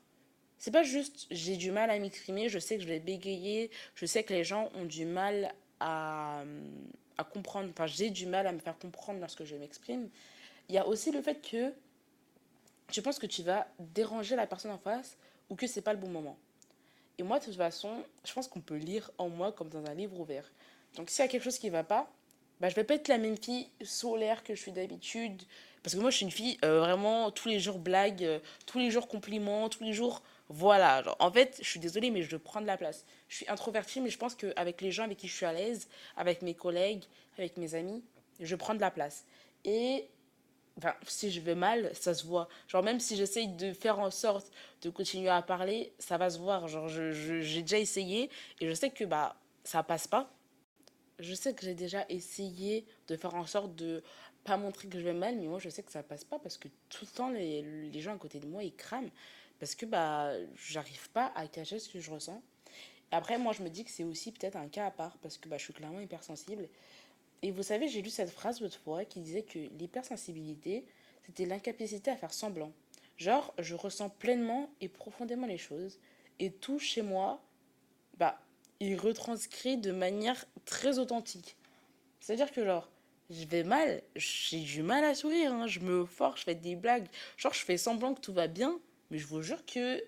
c'est 0.58 0.72
pas 0.72 0.84
juste 0.84 1.28
j'ai 1.32 1.58
du 1.58 1.72
mal 1.72 1.90
à 1.90 2.00
m'exprimer, 2.00 2.50
je 2.50 2.60
sais 2.60 2.78
que 2.78 2.84
je 2.84 2.88
vais 2.88 3.00
bégayer, 3.00 3.70
je 3.96 4.06
sais 4.06 4.24
que 4.24 4.34
les 4.34 4.44
gens 4.44 4.70
ont 4.76 4.86
du 4.86 5.06
mal 5.06 5.54
à, 5.80 6.44
à 7.18 7.24
comprendre, 7.24 7.70
enfin, 7.72 7.88
j'ai 7.88 8.10
du 8.10 8.26
mal 8.26 8.48
à 8.48 8.52
me 8.52 8.60
faire 8.60 8.78
comprendre 8.78 9.20
lorsque 9.20 9.44
je 9.44 9.56
m'exprime. 9.56 10.10
Il 10.70 10.76
y 10.76 10.78
a 10.78 10.88
aussi 10.88 11.12
le 11.12 11.22
fait 11.22 11.42
que 11.42 11.74
je 12.92 13.02
pense 13.02 13.20
que 13.20 13.26
tu 13.26 13.44
vas 13.44 13.68
déranger 13.80 14.36
la 14.36 14.48
personne 14.48 14.72
en 14.72 14.78
face 14.78 15.18
ou 15.50 15.56
que 15.56 15.68
c'est 15.68 15.82
pas 15.82 15.94
le 15.94 16.00
bon 16.00 16.10
moment. 16.10 16.38
Et 17.18 17.24
moi, 17.24 17.40
de 17.40 17.46
toute 17.46 17.56
façon, 17.56 18.04
je 18.26 18.34
pense 18.34 18.48
qu'on 18.48 18.62
peut 18.62 18.76
lire 18.76 19.10
en 19.18 19.30
moi 19.30 19.52
comme 19.52 19.70
dans 19.70 19.86
un 19.86 19.94
livre 19.94 20.20
ouvert. 20.20 20.52
Donc, 20.96 21.10
s'il 21.10 21.24
y 21.24 21.28
a 21.28 21.30
quelque 21.30 21.44
chose 21.44 21.58
qui 21.58 21.70
va 21.70 21.84
pas, 21.84 22.12
bah, 22.60 22.70
je 22.70 22.76
vais 22.76 22.84
pas 22.84 22.96
être 22.96 23.08
la 23.08 23.18
même 23.18 23.38
fille 23.38 23.70
solaire 23.82 24.44
que 24.44 24.56
je 24.56 24.62
suis 24.62 24.72
d'habitude. 24.72 25.42
Parce 25.86 25.94
que 25.94 26.00
moi, 26.00 26.10
je 26.10 26.16
suis 26.16 26.26
une 26.26 26.32
fille 26.32 26.58
euh, 26.66 26.80
vraiment 26.80 27.30
tous 27.30 27.48
les 27.48 27.60
jours 27.60 27.78
blague, 27.78 28.24
euh, 28.24 28.40
tous 28.66 28.80
les 28.80 28.90
jours 28.90 29.08
compliments, 29.08 29.70
tous 29.70 29.84
les 29.84 29.94
jours. 29.94 30.24
Voilà. 30.50 31.04
En 31.20 31.32
fait, 31.32 31.60
je 31.62 31.70
suis 31.70 31.80
désolée, 31.80 32.10
mais 32.10 32.24
je 32.24 32.32
veux 32.32 32.40
prendre 32.40 32.66
la 32.66 32.76
place. 32.76 33.06
Je 33.28 33.36
suis 33.36 33.50
introvertie, 33.50 34.02
mais 34.02 34.10
je 34.10 34.18
pense 34.18 34.34
qu'avec 34.34 34.82
les 34.82 34.92
gens 34.92 35.04
avec 35.04 35.20
qui 35.20 35.28
je 35.28 35.36
suis 35.36 35.46
à 35.46 35.54
l'aise, 35.54 35.88
avec 36.18 36.42
mes 36.42 36.56
collègues, 36.56 37.04
avec 37.38 37.58
mes 37.58 37.76
amis, 37.76 38.04
je 38.40 38.56
prends 38.56 38.74
de 38.74 38.82
la 38.82 38.90
place. 38.90 39.26
Et 39.64 40.10
Enfin, 40.78 40.94
si 41.08 41.32
je 41.32 41.40
vais 41.40 41.56
mal, 41.56 41.92
ça 41.94 42.14
se 42.16 42.26
voit. 42.26 42.50
Genre, 42.68 42.84
même 42.84 43.00
si 43.00 43.16
j'essaye 43.16 43.48
de 43.48 43.72
faire 43.72 44.00
en 44.00 44.10
sorte 44.10 44.52
de 44.82 44.90
continuer 44.90 45.30
à 45.30 45.42
parler, 45.42 45.94
ça 46.00 46.18
va 46.18 46.32
se 46.32 46.40
voir. 46.40 46.68
Genre, 46.68 46.90
j'ai 46.90 47.14
je, 47.14 47.60
déjà 47.62 47.78
essayé 47.78 48.30
et 48.60 48.68
je 48.68 48.74
sais 48.74 48.90
que 48.90 49.06
bah, 49.06 49.38
ça 49.64 49.84
passe 49.84 50.08
pas 50.08 50.36
je 51.20 51.34
sais 51.34 51.54
que 51.54 51.66
j'ai 51.66 51.76
déjà 51.76 52.06
essayé 52.10 52.86
de 53.08 53.16
faire 53.16 53.36
en 53.36 53.46
sorte 53.46 53.76
de 53.76 54.04
pas 54.46 54.58
montrer 54.58 54.88
que 54.88 55.00
je 55.00 55.04
vais 55.04 55.14
mal, 55.14 55.36
mais 55.36 55.48
moi 55.48 55.60
je 55.60 55.70
sais 55.70 55.84
que 55.84 55.92
ça 55.92 56.04
passe 56.04 56.24
pas 56.24 56.40
parce 56.40 56.58
que 56.58 56.68
tout 56.90 57.06
le 57.06 57.12
temps 57.12 57.30
les, 57.30 57.62
les 57.62 58.02
gens 58.02 58.16
à 58.16 58.18
côté 58.18 58.40
de 58.40 58.48
moi 58.48 58.64
ils 58.64 58.76
crament 58.76 59.10
parce 59.60 59.76
que 59.76 59.86
bah 59.86 60.32
j'arrive 60.56 61.10
pas 61.10 61.32
à 61.36 61.48
cacher 61.48 61.80
ce 61.80 61.90
que 61.90 62.00
je 62.00 62.12
ressens. 62.12 62.42
Après 63.12 63.38
moi 63.38 63.54
je 63.54 63.64
me 63.64 63.70
dis 63.70 63.84
que 63.84 63.92
c'est 63.92 64.04
aussi 64.04 64.32
peut-être 64.32 64.56
un 64.56 64.68
cas 64.68 64.86
à 64.86 64.92
part 64.92 65.18
parce 65.18 65.38
que 65.38 65.50
bah, 65.50 65.58
je 65.58 65.64
suis 65.64 65.74
clairement 65.74 66.00
hypersensible. 66.00 66.70
Et 67.42 67.52
vous 67.52 67.64
savez, 67.64 67.88
j'ai 67.88 68.02
lu 68.02 68.10
cette 68.10 68.32
phrase 68.32 68.62
l'autre 68.62 68.80
fois 68.80 69.06
qui 69.06 69.20
disait 69.20 69.44
que 69.44 69.60
l'hypersensibilité 69.80 70.86
c'était 71.26 71.46
l'incapacité 71.46 72.12
à 72.12 72.16
faire 72.16 72.34
semblant. 72.34 72.72
Genre, 73.18 73.54
je 73.58 73.76
ressens 73.76 74.10
pleinement 74.10 74.70
et 74.80 74.90
profondément 74.90 75.48
les 75.48 75.58
choses 75.58 76.00
et 76.40 76.52
tout 76.52 76.80
chez 76.80 77.02
moi 77.02 77.42
bah 78.18 78.40
il 78.80 79.00
retranscrit 79.00 79.78
de 79.78 79.92
manière 79.92 80.46
très 80.66 81.00
authentique. 81.00 81.56
C'est-à-dire 82.20 82.52
que, 82.52 82.66
genre, 82.66 82.90
je 83.30 83.46
vais 83.46 83.64
mal, 83.64 84.02
j'ai 84.16 84.60
du 84.60 84.84
mal 84.84 85.04
à 85.04 85.16
sourire, 85.16 85.54
hein. 85.54 85.68
je 85.68 85.80
me 85.80 86.06
force, 86.06 86.42
je 86.42 86.46
fais 86.46 86.56
des 86.56 86.76
blagues, 86.76 87.08
genre, 87.38 87.54
je 87.54 87.64
fais 87.64 87.78
semblant 87.78 88.14
que 88.14 88.22
tout 88.22 88.34
va 88.34 88.48
bien, 88.48 88.80
mais 89.10 89.18
je 89.18 89.28
vous 89.28 89.42
jure 89.42 89.66
que 89.66 90.04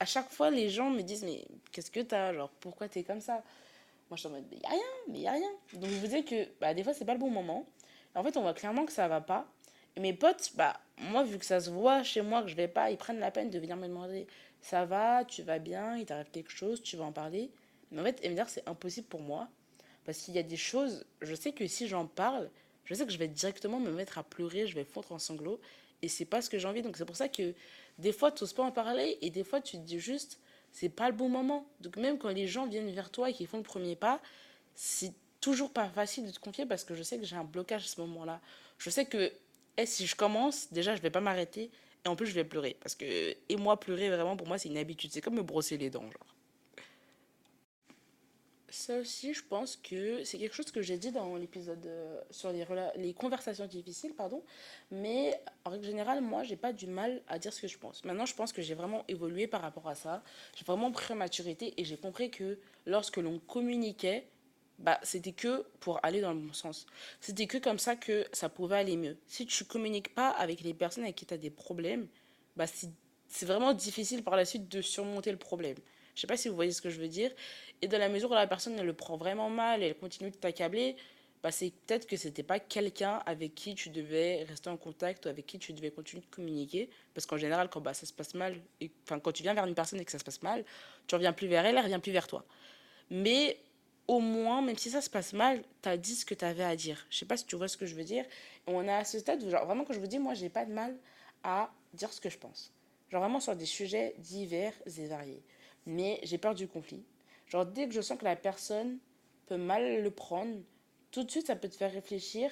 à 0.00 0.06
chaque 0.06 0.30
fois, 0.30 0.50
les 0.50 0.70
gens 0.70 0.90
me 0.90 1.02
disent, 1.02 1.24
mais 1.24 1.44
qu'est-ce 1.72 1.90
que 1.90 2.00
t'as? 2.00 2.32
Genre, 2.32 2.50
pourquoi 2.60 2.88
t'es 2.88 3.04
comme 3.04 3.20
ça? 3.20 3.42
Moi, 4.10 4.16
je 4.16 4.20
suis 4.20 4.28
en 4.28 4.32
mode, 4.32 4.44
mais 4.50 4.58
y 4.58 4.66
a 4.66 4.70
rien, 4.70 4.80
mais 5.08 5.18
y 5.20 5.26
a 5.28 5.32
rien. 5.32 5.50
Donc, 5.74 5.90
je 5.90 5.96
vous 5.96 6.06
dis 6.06 6.24
que, 6.24 6.48
bah, 6.60 6.74
des 6.74 6.82
fois, 6.82 6.94
c'est 6.94 7.04
pas 7.04 7.14
le 7.14 7.20
bon 7.20 7.30
moment. 7.30 7.66
En 8.14 8.22
fait, 8.22 8.36
on 8.36 8.42
voit 8.42 8.54
clairement 8.54 8.86
que 8.86 8.92
ça 8.92 9.08
va 9.08 9.20
pas. 9.20 9.46
Et 9.96 10.00
mes 10.00 10.12
potes, 10.12 10.52
bah, 10.56 10.80
moi, 10.98 11.22
vu 11.24 11.38
que 11.38 11.44
ça 11.46 11.60
se 11.60 11.70
voit 11.70 12.02
chez 12.02 12.22
moi 12.22 12.42
que 12.42 12.48
je 12.48 12.56
vais 12.56 12.68
pas, 12.68 12.90
ils 12.90 12.96
prennent 12.96 13.20
la 13.20 13.30
peine 13.30 13.50
de 13.50 13.58
venir 13.58 13.76
me 13.76 13.86
demander, 13.86 14.26
ça 14.60 14.84
va, 14.84 15.24
tu 15.24 15.42
vas 15.42 15.58
bien, 15.58 15.96
il 15.96 16.06
t'arrive 16.06 16.30
quelque 16.30 16.50
chose, 16.50 16.82
tu 16.82 16.96
vas 16.96 17.04
en 17.04 17.12
parler. 17.12 17.50
Mais 17.90 18.00
en 18.00 18.04
fait, 18.04 18.28
dire 18.34 18.48
c'est 18.48 18.68
impossible 18.68 19.06
pour 19.06 19.20
moi. 19.20 19.48
Parce 20.04 20.18
qu'il 20.18 20.34
y 20.34 20.38
a 20.38 20.42
des 20.42 20.56
choses, 20.56 21.04
je 21.22 21.34
sais 21.34 21.52
que 21.52 21.66
si 21.66 21.88
j'en 21.88 22.06
parle, 22.06 22.50
je 22.84 22.94
sais 22.94 23.06
que 23.06 23.12
je 23.12 23.18
vais 23.18 23.28
directement 23.28 23.80
me 23.80 23.90
mettre 23.90 24.18
à 24.18 24.22
pleurer, 24.22 24.66
je 24.66 24.74
vais 24.74 24.84
fondre 24.84 25.12
en 25.12 25.18
sanglots. 25.18 25.60
Et 26.02 26.08
c'est 26.08 26.26
pas 26.26 26.42
ce 26.42 26.50
que 26.50 26.58
j'ai 26.58 26.68
envie. 26.68 26.82
Donc 26.82 26.96
c'est 26.96 27.06
pour 27.06 27.16
ça 27.16 27.28
que 27.28 27.54
des 27.98 28.12
fois, 28.12 28.30
tu 28.30 28.42
n'oses 28.42 28.52
pas 28.52 28.62
en 28.62 28.72
parler. 28.72 29.18
Et 29.22 29.30
des 29.30 29.44
fois, 29.44 29.60
tu 29.60 29.76
te 29.76 29.82
dis 29.82 30.00
juste, 30.00 30.38
c'est 30.72 30.88
pas 30.88 31.08
le 31.08 31.16
bon 31.16 31.28
moment. 31.28 31.66
Donc 31.80 31.96
même 31.96 32.18
quand 32.18 32.28
les 32.28 32.46
gens 32.46 32.66
viennent 32.66 32.90
vers 32.90 33.10
toi 33.10 33.30
et 33.30 33.32
qu'ils 33.32 33.46
font 33.46 33.58
le 33.58 33.62
premier 33.62 33.96
pas, 33.96 34.20
c'est 34.74 35.12
toujours 35.40 35.70
pas 35.70 35.88
facile 35.88 36.26
de 36.26 36.30
te 36.30 36.40
confier 36.40 36.66
parce 36.66 36.84
que 36.84 36.94
je 36.94 37.02
sais 37.02 37.18
que 37.18 37.24
j'ai 37.24 37.36
un 37.36 37.44
blocage 37.44 37.84
à 37.84 37.88
ce 37.88 38.00
moment-là. 38.00 38.40
Je 38.78 38.90
sais 38.90 39.06
que 39.06 39.32
eh, 39.76 39.86
si 39.86 40.06
je 40.06 40.14
commence, 40.14 40.72
déjà, 40.72 40.94
je 40.94 41.02
vais 41.02 41.10
pas 41.10 41.20
m'arrêter. 41.20 41.70
Et 42.04 42.08
en 42.08 42.16
plus, 42.16 42.26
je 42.26 42.34
vais 42.34 42.44
pleurer. 42.44 42.76
Parce 42.80 42.94
que, 42.94 43.04
et 43.48 43.56
moi, 43.56 43.80
pleurer, 43.80 44.08
vraiment, 44.08 44.36
pour 44.36 44.46
moi, 44.46 44.58
c'est 44.58 44.68
une 44.68 44.76
habitude. 44.76 45.10
C'est 45.12 45.20
comme 45.20 45.34
me 45.34 45.42
brosser 45.42 45.78
les 45.78 45.90
dents, 45.90 46.02
genre. 46.02 46.33
Ça 48.74 48.98
aussi, 48.98 49.32
je 49.32 49.42
pense 49.44 49.76
que 49.76 50.24
c'est 50.24 50.36
quelque 50.36 50.52
chose 50.52 50.72
que 50.72 50.82
j'ai 50.82 50.98
dit 50.98 51.12
dans 51.12 51.36
l'épisode 51.36 51.86
euh, 51.86 52.20
sur 52.32 52.50
les, 52.50 53.14
conversations 53.14 53.66
difficiles, 53.66 54.14
pardon. 54.14 54.42
Mais 54.90 55.40
en 55.64 55.70
règle 55.70 55.84
générale, 55.84 56.20
moi, 56.20 56.42
j'ai 56.42 56.56
pas 56.56 56.72
du 56.72 56.88
mal 56.88 57.22
à 57.28 57.38
dire 57.38 57.52
ce 57.52 57.62
que 57.62 57.68
je 57.68 57.78
pense. 57.78 58.04
Maintenant, 58.04 58.26
je 58.26 58.34
pense 58.34 58.52
que 58.52 58.62
j'ai 58.62 58.74
vraiment 58.74 59.04
évolué 59.06 59.46
par 59.46 59.60
rapport 59.62 59.88
à 59.88 59.94
ça. 59.94 60.24
J'ai 60.56 60.64
vraiment 60.64 60.90
pris 60.90 61.14
maturité 61.14 61.72
et 61.76 61.84
j'ai 61.84 61.96
compris 61.96 62.32
que 62.32 62.58
lorsque 62.84 63.18
l'on 63.18 63.38
communiquait, 63.38 64.26
bah, 64.80 64.98
c'était 65.04 65.32
que 65.32 65.64
pour 65.78 66.04
aller 66.04 66.20
dans 66.20 66.32
le 66.32 66.40
bon 66.40 66.52
sens. 66.52 66.86
C'était 67.20 67.46
que 67.46 67.58
comme 67.58 67.78
ça 67.78 67.94
que 67.94 68.26
ça 68.32 68.48
pouvait 68.48 68.78
aller 68.78 68.96
mieux. 68.96 69.16
Si 69.28 69.46
tu 69.46 69.64
communiques 69.64 70.16
pas 70.16 70.30
avec 70.30 70.62
les 70.62 70.74
personnes 70.74 71.04
avec 71.04 71.14
qui 71.14 71.26
tu 71.26 71.32
as 71.32 71.38
des 71.38 71.50
problèmes, 71.50 72.08
bah, 72.56 72.66
c'est 72.66 73.46
vraiment 73.46 73.72
difficile 73.72 74.24
par 74.24 74.34
la 74.34 74.44
suite 74.44 74.68
de 74.68 74.82
surmonter 74.82 75.30
le 75.30 75.38
problème. 75.38 75.76
Je 76.14 76.20
sais 76.20 76.26
pas 76.26 76.36
si 76.36 76.48
vous 76.48 76.54
voyez 76.54 76.72
ce 76.72 76.82
que 76.82 76.90
je 76.90 77.00
veux 77.00 77.08
dire. 77.08 77.30
Et 77.82 77.88
dans 77.88 77.98
la 77.98 78.08
mesure 78.08 78.30
où 78.30 78.34
la 78.34 78.46
personne 78.46 78.80
le 78.80 78.92
prend 78.92 79.16
vraiment 79.16 79.50
mal 79.50 79.82
et 79.82 79.86
elle 79.86 79.96
continue 79.96 80.30
de 80.30 80.36
t'accabler, 80.36 80.96
bah 81.42 81.50
c'est 81.50 81.72
peut-être 81.86 82.06
que 82.06 82.16
c'était 82.16 82.42
pas 82.42 82.58
quelqu'un 82.58 83.22
avec 83.26 83.54
qui 83.54 83.74
tu 83.74 83.90
devais 83.90 84.44
rester 84.44 84.70
en 84.70 84.78
contact 84.78 85.26
ou 85.26 85.28
avec 85.28 85.44
qui 85.44 85.58
tu 85.58 85.74
devais 85.74 85.90
continuer 85.90 86.22
de 86.22 86.34
communiquer. 86.34 86.88
Parce 87.12 87.26
qu'en 87.26 87.36
général, 87.36 87.68
quand 87.68 87.80
bah, 87.80 87.94
ça 87.94 88.06
se 88.06 88.12
passe 88.12 88.34
mal, 88.34 88.56
enfin, 89.04 89.20
quand 89.20 89.32
tu 89.32 89.42
viens 89.42 89.54
vers 89.54 89.66
une 89.66 89.74
personne 89.74 90.00
et 90.00 90.04
que 90.04 90.12
ça 90.12 90.18
se 90.18 90.24
passe 90.24 90.42
mal, 90.42 90.64
tu 91.06 91.14
reviens 91.14 91.32
plus 91.32 91.48
vers 91.48 91.66
elle, 91.66 91.76
elle 91.76 91.84
revient 91.84 92.00
plus 92.02 92.12
vers 92.12 92.26
toi. 92.26 92.44
Mais 93.10 93.58
au 94.08 94.20
moins, 94.20 94.62
même 94.62 94.78
si 94.78 94.90
ça 94.90 95.00
se 95.00 95.10
passe 95.10 95.32
mal, 95.32 95.62
tu 95.82 95.88
as 95.88 95.96
dit 95.96 96.14
ce 96.14 96.24
que 96.24 96.34
tu 96.34 96.44
avais 96.44 96.64
à 96.64 96.76
dire. 96.76 97.06
Je 97.10 97.18
sais 97.18 97.26
pas 97.26 97.36
si 97.36 97.44
tu 97.44 97.56
vois 97.56 97.68
ce 97.68 97.76
que 97.76 97.86
je 97.86 97.94
veux 97.94 98.04
dire. 98.04 98.24
on 98.66 98.86
a 98.88 98.96
à 98.96 99.04
ce 99.04 99.18
stade 99.18 99.42
où, 99.42 99.50
genre, 99.50 99.66
vraiment, 99.66 99.84
quand 99.84 99.94
je 99.94 100.00
vous 100.00 100.06
dis, 100.06 100.18
moi, 100.18 100.34
j'ai 100.34 100.48
pas 100.48 100.64
de 100.64 100.72
mal 100.72 100.96
à 101.42 101.70
dire 101.92 102.12
ce 102.12 102.20
que 102.20 102.30
je 102.30 102.38
pense. 102.38 102.72
Genre, 103.10 103.20
vraiment 103.20 103.40
sur 103.40 103.54
des 103.56 103.66
sujets 103.66 104.14
divers 104.18 104.72
et 104.86 105.06
variés 105.06 105.42
mais 105.86 106.20
j'ai 106.22 106.38
peur 106.38 106.54
du 106.54 106.68
conflit. 106.68 107.02
Genre, 107.48 107.66
dès 107.66 107.86
que 107.86 107.94
je 107.94 108.00
sens 108.00 108.18
que 108.18 108.24
la 108.24 108.36
personne 108.36 108.98
peut 109.46 109.56
mal 109.56 110.02
le 110.02 110.10
prendre, 110.10 110.56
tout 111.10 111.22
de 111.22 111.30
suite, 111.30 111.46
ça 111.46 111.56
peut 111.56 111.68
te 111.68 111.76
faire 111.76 111.92
réfléchir. 111.92 112.50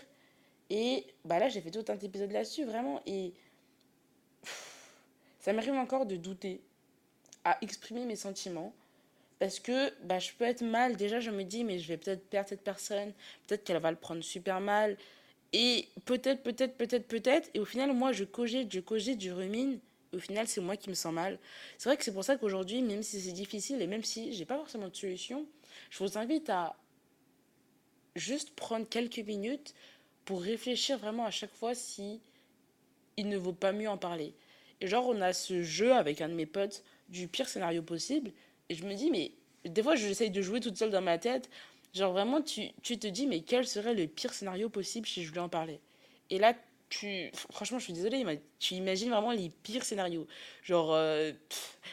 Et 0.71 1.07
bah 1.25 1.39
là, 1.39 1.49
j'ai 1.49 1.61
fait 1.61 1.71
tout 1.71 1.85
un 1.89 1.99
épisode 1.99 2.31
là-dessus, 2.31 2.65
vraiment. 2.65 3.01
Et 3.07 3.33
ça 5.41 5.53
m'arrive 5.53 5.75
encore 5.75 6.07
de 6.07 6.17
douter 6.17 6.61
à 7.45 7.59
exprimer 7.63 8.05
mes 8.05 8.17
sentiments. 8.17 8.73
Parce 9.39 9.59
que 9.59 9.91
bah, 10.05 10.21
je 10.21 10.31
peux 10.33 10.45
être 10.45 10.63
mal. 10.63 10.97
Déjà, 10.97 11.19
je 11.19 11.31
me 11.31 11.43
dis, 11.43 11.65
mais 11.65 11.79
je 11.81 11.89
vais 11.89 11.97
peut-être 11.97 12.25
perdre 12.29 12.51
cette 12.51 12.63
personne. 12.63 13.13
Peut-être 13.47 13.65
qu'elle 13.65 13.81
va 13.81 13.91
le 13.91 13.97
prendre 13.97 14.23
super 14.23 14.61
mal. 14.61 14.97
Et 15.53 15.89
peut-être, 16.05 16.43
peut-être, 16.43 16.77
peut-être, 16.77 17.09
peut-être. 17.09 17.51
Et 17.55 17.59
au 17.59 17.65
final, 17.65 17.93
moi, 17.93 18.13
je 18.13 18.25
cogite, 18.25 18.73
je 18.73 18.81
cogite, 18.81 19.21
je 19.21 19.33
rumine 19.33 19.81
au 20.13 20.19
final, 20.19 20.47
c'est 20.47 20.61
moi 20.61 20.77
qui 20.77 20.91
me 20.91 20.95
sens 20.95 21.13
mal. 21.13 21.39
C'est 21.79 21.89
vrai 21.89 21.97
que 21.97 22.05
c'est 22.05 22.13
pour 22.13 22.25
ça 22.25 22.37
qu'aujourd'hui, 22.37 22.83
même 22.83 23.03
si 23.03 23.21
c'est 23.21 23.33
difficile 23.33 23.81
et 23.81 23.87
même 23.87 24.05
si 24.05 24.33
j'ai 24.33 24.45
pas 24.45 24.57
forcément 24.57 24.89
de 24.89 24.97
solution, 24.97 25.47
je 25.91 26.03
vous 26.05 26.19
invite 26.19 26.51
à 26.51 26.77
juste 28.15 28.51
prendre 28.55 28.89
quelques 28.89 29.19
minutes 29.19 29.75
pour 30.25 30.43
réfléchir 30.43 30.99
vraiment 30.99 31.25
à 31.25 31.31
chaque 31.31 31.53
fois 31.53 31.75
si 31.75 32.21
il 33.17 33.29
ne 33.29 33.37
vaut 33.37 33.53
pas 33.53 33.73
mieux 33.73 33.89
en 33.89 33.99
parler. 33.99 34.35
Et 34.81 34.87
genre, 34.87 35.07
on 35.07 35.21
a 35.21 35.33
ce 35.33 35.63
jeu 35.63 35.93
avec 35.93 36.21
un 36.21 36.29
de 36.29 36.35
mes 36.35 36.47
potes 36.47 36.83
du 37.09 37.29
pire 37.29 37.49
scénario 37.49 37.83
possible. 37.83 38.33
Et 38.69 38.75
je 38.75 38.85
me 38.85 38.95
dis, 38.95 39.11
mais 39.11 39.33
des 39.65 39.83
fois, 39.83 39.97
j'essaye 39.97 40.31
de 40.31 40.43
jouer 40.43 40.61
toute 40.61 40.77
seule 40.77 40.91
dans 40.91 41.03
ma 41.03 41.19
tête. 41.19 41.49
Genre, 41.95 42.13
vraiment, 42.13 42.41
tu, 42.43 42.69
tu 42.83 42.99
te 42.99 43.07
dis, 43.07 43.27
mais 43.27 43.41
quel 43.41 43.67
serait 43.67 43.95
le 43.95 44.07
pire 44.07 44.33
scénario 44.33 44.69
possible 44.69 45.07
si 45.07 45.23
je 45.23 45.29
voulais 45.29 45.41
en 45.41 45.49
parler? 45.49 45.81
Et 46.31 46.39
là, 46.39 46.55
franchement, 47.51 47.79
je 47.79 47.85
suis 47.85 47.93
désolée, 47.93 48.25
mais 48.25 48.41
tu 48.59 48.75
imagines 48.75 49.11
vraiment 49.11 49.33
les 49.33 49.49
pires 49.49 49.85
scénarios. 49.85 50.27
Genre, 50.63 50.93
euh, 50.93 51.33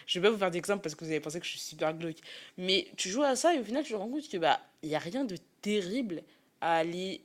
je 0.05 0.19
vais 0.19 0.27
pas 0.27 0.31
vous 0.31 0.39
faire 0.39 0.51
d'exemple 0.51 0.81
parce 0.81 0.95
que 0.95 1.03
vous 1.03 1.11
avez 1.11 1.19
pensé 1.19 1.39
que 1.39 1.45
je 1.45 1.51
suis 1.51 1.59
super 1.59 1.93
glauque. 1.93 2.17
Mais 2.57 2.87
tu 2.97 3.09
joues 3.09 3.23
à 3.23 3.35
ça 3.35 3.53
et 3.55 3.59
au 3.59 3.63
final, 3.63 3.83
tu 3.83 3.93
te 3.93 3.97
rends 3.97 4.09
compte 4.09 4.27
que, 4.27 4.37
bah, 4.37 4.59
il 4.83 4.89
n'y 4.89 4.95
a 4.95 4.99
rien 4.99 5.25
de 5.25 5.37
terrible 5.61 6.23
à 6.61 6.77
aller, 6.77 7.21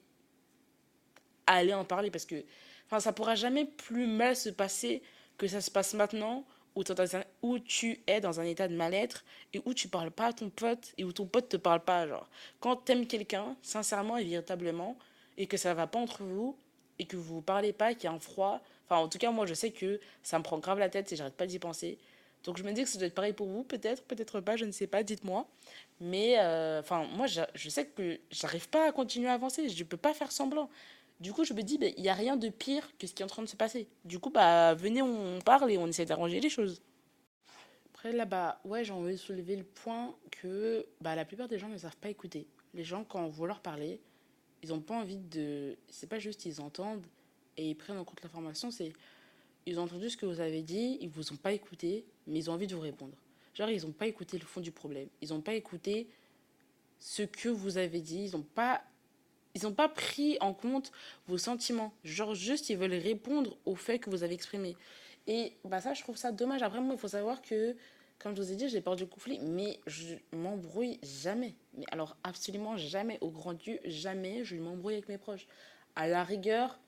aller 1.47 1.75
en 1.75 1.85
parler 1.85 2.11
parce 2.11 2.25
que, 2.25 2.45
enfin, 2.87 3.01
ça 3.01 3.13
pourra 3.13 3.35
jamais 3.35 3.65
plus 3.65 4.07
mal 4.07 4.37
se 4.37 4.49
passer 4.49 5.03
que 5.39 5.49
ça 5.49 5.61
se 5.61 5.71
passe 5.71 5.95
maintenant 5.95 6.45
où 7.43 7.59
tu 7.61 8.01
es 8.07 8.21
dans 8.21 8.41
un 8.41 8.45
état 8.45 8.67
de 8.67 8.75
mal-être 8.75 9.25
et 9.53 9.63
où 9.65 9.75
tu 9.75 9.89
parles 9.89 10.11
pas 10.11 10.27
à 10.27 10.33
ton 10.33 10.51
pote 10.51 10.93
et 10.99 11.05
où 11.05 11.13
ton 11.13 11.27
pote 11.27 11.49
te 11.49 11.57
parle 11.57 11.81
pas. 11.81 12.07
Genre, 12.09 12.29
quand 12.61 12.77
t'aimes 12.77 13.07
quelqu'un, 13.07 13.57
sincèrement 13.63 14.17
et 14.17 14.25
véritablement, 14.25 14.99
et 15.37 15.47
que 15.47 15.57
ça 15.57 15.75
va 15.75 15.87
pas 15.87 15.99
entre 15.99 16.23
vous, 16.25 16.57
et 16.99 17.07
que 17.07 17.17
vous 17.17 17.41
parlez 17.41 17.73
pas, 17.73 17.95
qu'il 17.95 18.05
y 18.05 18.07
a 18.07 18.13
un 18.13 18.21
froid, 18.21 18.61
enfin, 18.87 18.97
en 19.01 19.09
tout 19.09 19.19
cas, 19.19 19.31
moi, 19.31 19.47
je 19.47 19.55
sais 19.55 19.71
que 19.71 20.01
ça 20.23 20.39
me 20.39 20.45
prend 20.45 20.59
grave 20.59 20.79
la 20.79 20.89
tête 20.89 21.13
et 21.13 21.17
j'arrête 21.17 21.35
pas 21.35 21.47
d'y 21.47 21.59
penser. 21.59 21.99
Donc, 22.45 22.59
je 22.59 22.63
me 22.63 22.73
dis 22.73 22.83
que 22.83 22.89
ça 22.89 22.99
doit 22.99 23.07
être 23.07 23.15
pareil 23.15 23.33
pour 23.33 23.49
vous, 23.49 23.65
peut-être, 23.65 24.05
peut-être 24.05 24.41
pas, 24.41 24.57
je 24.57 24.67
ne 24.67 24.71
sais 24.71 24.87
pas, 24.87 25.03
dites-moi. 25.03 25.47
Mais, 26.01 26.39
euh, 26.39 26.81
enfin, 26.81 27.07
moi, 27.15 27.27
je, 27.27 27.69
sais 27.69 27.87
que 27.87 28.21
j'arrive 28.31 28.69
pas 28.69 28.89
à 28.89 28.93
continuer 28.93 29.29
à 29.29 29.33
avancer, 29.33 29.69
je 29.69 29.85
peux 29.85 29.97
pas 29.97 30.13
faire 30.13 30.31
semblant. 30.31 30.69
Du 31.21 31.33
coup, 31.33 31.45
je 31.45 31.55
me 31.55 31.63
dis, 31.63 31.79
bah, 31.79 31.87
il 31.97 32.03
n'y 32.03 32.09
a 32.11 32.15
rien 32.15 32.37
de 32.37 32.49
pire 32.51 32.91
que 32.99 33.07
ce 33.07 33.15
qui 33.15 33.23
est 33.23 33.25
en 33.25 33.29
train 33.29 33.43
de 33.43 33.49
se 33.49 33.57
passer. 33.57 33.89
Du 34.05 34.19
coup, 34.19 34.31
bah, 34.31 34.75
venez, 34.75 35.01
on 35.01 35.39
parle 35.41 35.71
et 35.71 35.79
on 35.79 35.87
essaie 35.87 36.05
d'arranger 36.05 36.41
les 36.41 36.51
choses. 36.51 36.83
Après, 37.95 38.13
là-bas, 38.13 38.61
ouais, 38.65 38.85
j'ai 38.85 38.93
envie 38.93 39.13
de 39.13 39.19
soulever 39.19 39.57
le 39.57 39.65
point 39.65 40.15
que 40.31 40.87
bah, 41.01 41.15
la 41.15 41.25
plupart 41.25 41.49
des 41.49 41.59
gens 41.59 41.69
ne 41.69 41.79
savent 41.79 41.97
pas 41.97 42.11
écouter. 42.11 42.47
Les 42.75 42.85
gens, 42.85 43.05
quand 43.05 43.25
on 43.25 43.29
veut 43.29 43.47
leur 43.47 43.61
parler, 43.61 44.01
ils 44.65 44.71
n'ont 44.71 44.81
pas 44.81 44.95
envie 44.95 45.19
de. 45.19 45.77
C'est 45.89 46.09
pas 46.09 46.19
juste 46.19 46.47
ils 46.47 46.61
entendent 46.61 47.07
et 47.57 47.69
ils 47.71 47.75
prennent 47.75 47.99
en 47.99 48.05
compte 48.05 48.23
l'information, 48.23 48.71
c'est. 48.71 48.93
Ils 49.67 49.79
ont 49.79 49.85
entendu 49.85 50.11
ce 50.11 50.17
que 50.17 50.27
vous 50.27 50.41
avez 50.41 50.63
dit, 50.63 50.99
ils 51.01 51.09
vous 51.09 51.33
ont 51.33 51.37
pas 51.37 51.53
écouté, 51.53 52.05
mais 52.27 52.39
ils 52.39 52.51
ont 52.51 52.55
envie 52.55 52.67
de 52.67 52.75
vous 52.75 52.83
répondre. 52.83 53.15
Genre, 53.55 53.71
ils 53.71 53.83
n'ont 53.83 53.93
pas 53.93 54.07
écouté 54.07 54.39
le 54.39 54.45
fond 54.45 54.61
du 54.61 54.73
problème. 54.73 55.09
Ils 55.23 55.31
n'ont 55.31 55.41
pas 55.41 55.55
écouté 55.55 56.09
ce 56.99 57.23
que 57.23 57.49
vous 57.49 57.79
avez 57.79 58.01
dit. 58.01 58.25
Ils 58.27 58.33
n'ont 58.33 58.43
pas 58.43 58.83
pas 59.77 59.89
pris 59.89 60.37
en 60.41 60.53
compte 60.53 60.93
vos 61.29 61.39
sentiments. 61.39 61.95
Genre, 62.05 62.35
juste, 62.35 62.69
ils 62.71 62.77
veulent 62.77 62.93
répondre 62.95 63.57
aux 63.65 63.77
faits 63.77 64.03
que 64.03 64.11
vous 64.11 64.23
avez 64.23 64.35
exprimés. 64.35 64.77
Et 65.27 65.53
bah, 65.65 65.81
ça, 65.81 65.95
je 65.95 66.03
trouve 66.03 66.17
ça 66.17 66.33
dommage. 66.33 66.63
Après, 66.63 66.81
moi, 66.81 66.95
il 66.95 67.01
faut 67.01 67.09
savoir 67.09 67.41
que, 67.41 67.77
comme 68.19 68.37
je 68.37 68.43
vous 68.43 68.53
ai 68.53 68.57
dit, 68.57 68.69
j'ai 68.69 68.81
peur 68.81 68.97
du 68.97 69.07
conflit, 69.07 69.39
mais 69.41 69.79
je 69.87 70.15
m'embrouille 70.33 70.99
jamais. 71.03 71.55
Mais 71.77 71.85
alors, 71.91 72.17
absolument 72.25 72.77
jamais. 72.77 73.19
Au 73.21 73.31
grand 73.31 73.55
Dieu, 73.55 73.79
jamais 73.85 74.45
je 74.45 74.57
m'embrouille 74.57 74.95
avec 74.95 75.09
mes 75.09 75.19
proches. 75.19 75.47
À 75.97 76.09
la 76.09 76.25
rigueur, 76.25 76.79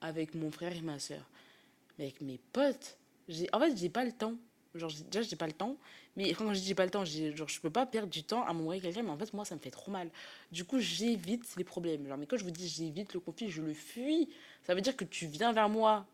avec 0.00 0.34
mon 0.34 0.50
frère 0.50 0.74
et 0.74 0.80
ma 0.80 0.98
soeur. 0.98 1.28
Mais 1.98 2.04
avec 2.04 2.20
mes 2.20 2.38
potes, 2.52 2.98
en 3.52 3.60
fait, 3.60 3.76
j'ai 3.76 3.88
pas 3.88 4.04
le 4.04 4.12
temps. 4.12 4.34
Genre, 4.74 4.90
déjà, 5.10 5.22
j'ai 5.22 5.36
pas 5.36 5.46
le 5.46 5.52
temps. 5.52 5.76
Mais 6.16 6.32
quand 6.32 6.52
je 6.54 6.60
dis 6.60 6.74
pas 6.74 6.84
le 6.84 6.90
temps, 6.90 7.04
genre, 7.04 7.48
je 7.48 7.60
peux 7.60 7.70
pas 7.70 7.86
perdre 7.86 8.08
du 8.08 8.22
temps 8.22 8.44
à 8.44 8.52
m'envoyer 8.52 8.80
quelqu'un, 8.80 9.02
mais 9.02 9.10
en 9.10 9.18
fait, 9.18 9.32
moi, 9.32 9.44
ça 9.44 9.54
me 9.54 9.60
fait 9.60 9.70
trop 9.70 9.90
mal. 9.90 10.10
Du 10.52 10.64
coup, 10.64 10.78
j'évite 10.78 11.44
les 11.56 11.64
problèmes. 11.64 12.06
Genre, 12.06 12.16
mais 12.16 12.26
quand 12.26 12.36
je 12.36 12.44
vous 12.44 12.50
dis 12.50 12.68
j'évite 12.68 13.14
le 13.14 13.20
conflit, 13.20 13.50
je 13.50 13.62
le 13.62 13.74
fuis. 13.74 14.28
Ça 14.62 14.74
veut 14.74 14.80
dire 14.80 14.96
que 14.96 15.04
tu 15.04 15.26
viens 15.26 15.52
vers 15.52 15.68
moi 15.68 16.06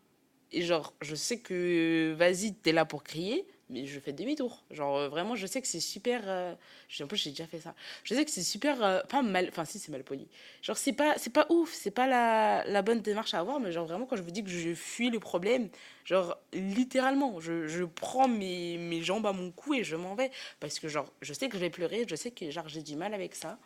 et 0.51 0.61
genre, 0.61 0.93
je 1.01 1.15
sais 1.15 1.39
que 1.39 2.13
vas-y, 2.17 2.53
t'es 2.53 2.71
là 2.71 2.85
pour 2.85 3.03
crier, 3.03 3.45
mais 3.69 3.85
je 3.85 3.99
fais 3.99 4.13
demi-tour. 4.13 4.63
Genre, 4.69 4.95
euh, 4.95 5.09
vraiment, 5.09 5.35
je 5.35 5.47
sais 5.47 5.61
que 5.61 5.67
c'est 5.67 5.79
super. 5.79 6.21
Euh, 6.25 6.53
en 7.01 7.07
plus, 7.07 7.17
j'ai 7.17 7.31
déjà 7.31 7.47
fait 7.47 7.59
ça. 7.59 7.73
Je 8.03 8.13
sais 8.13 8.23
que 8.23 8.29
c'est 8.29 8.43
super. 8.43 8.83
Euh, 8.83 9.21
mal. 9.23 9.47
Enfin, 9.49 9.65
si, 9.65 9.79
c'est 9.79 9.91
mal 9.91 10.03
poli. 10.03 10.27
Genre, 10.61 10.77
c'est 10.77 10.93
pas, 10.93 11.17
c'est 11.17 11.33
pas 11.33 11.47
ouf. 11.49 11.73
C'est 11.73 11.91
pas 11.91 12.07
la, 12.07 12.63
la 12.65 12.81
bonne 12.83 13.01
démarche 13.01 13.33
à 13.33 13.39
avoir. 13.39 13.59
Mais, 13.59 13.71
genre, 13.71 13.87
vraiment, 13.87 14.05
quand 14.05 14.15
je 14.17 14.21
vous 14.21 14.31
dis 14.31 14.43
que 14.43 14.49
je 14.49 14.75
fuis 14.75 15.09
le 15.09 15.19
problème, 15.19 15.69
genre, 16.03 16.37
littéralement, 16.53 17.39
je, 17.39 17.67
je 17.67 17.83
prends 17.83 18.27
mes, 18.27 18.77
mes 18.77 19.01
jambes 19.01 19.25
à 19.25 19.33
mon 19.33 19.51
cou 19.51 19.73
et 19.73 19.83
je 19.83 19.95
m'en 19.95 20.13
vais. 20.13 20.29
Parce 20.59 20.79
que, 20.79 20.87
genre, 20.87 21.11
je 21.21 21.33
sais 21.33 21.49
que 21.49 21.55
je 21.55 21.61
vais 21.61 21.71
pleurer. 21.71 22.05
Je 22.07 22.15
sais 22.15 22.31
que, 22.31 22.51
genre, 22.51 22.69
j'ai 22.69 22.83
du 22.83 22.95
mal 22.95 23.13
avec 23.15 23.33
ça. 23.33 23.57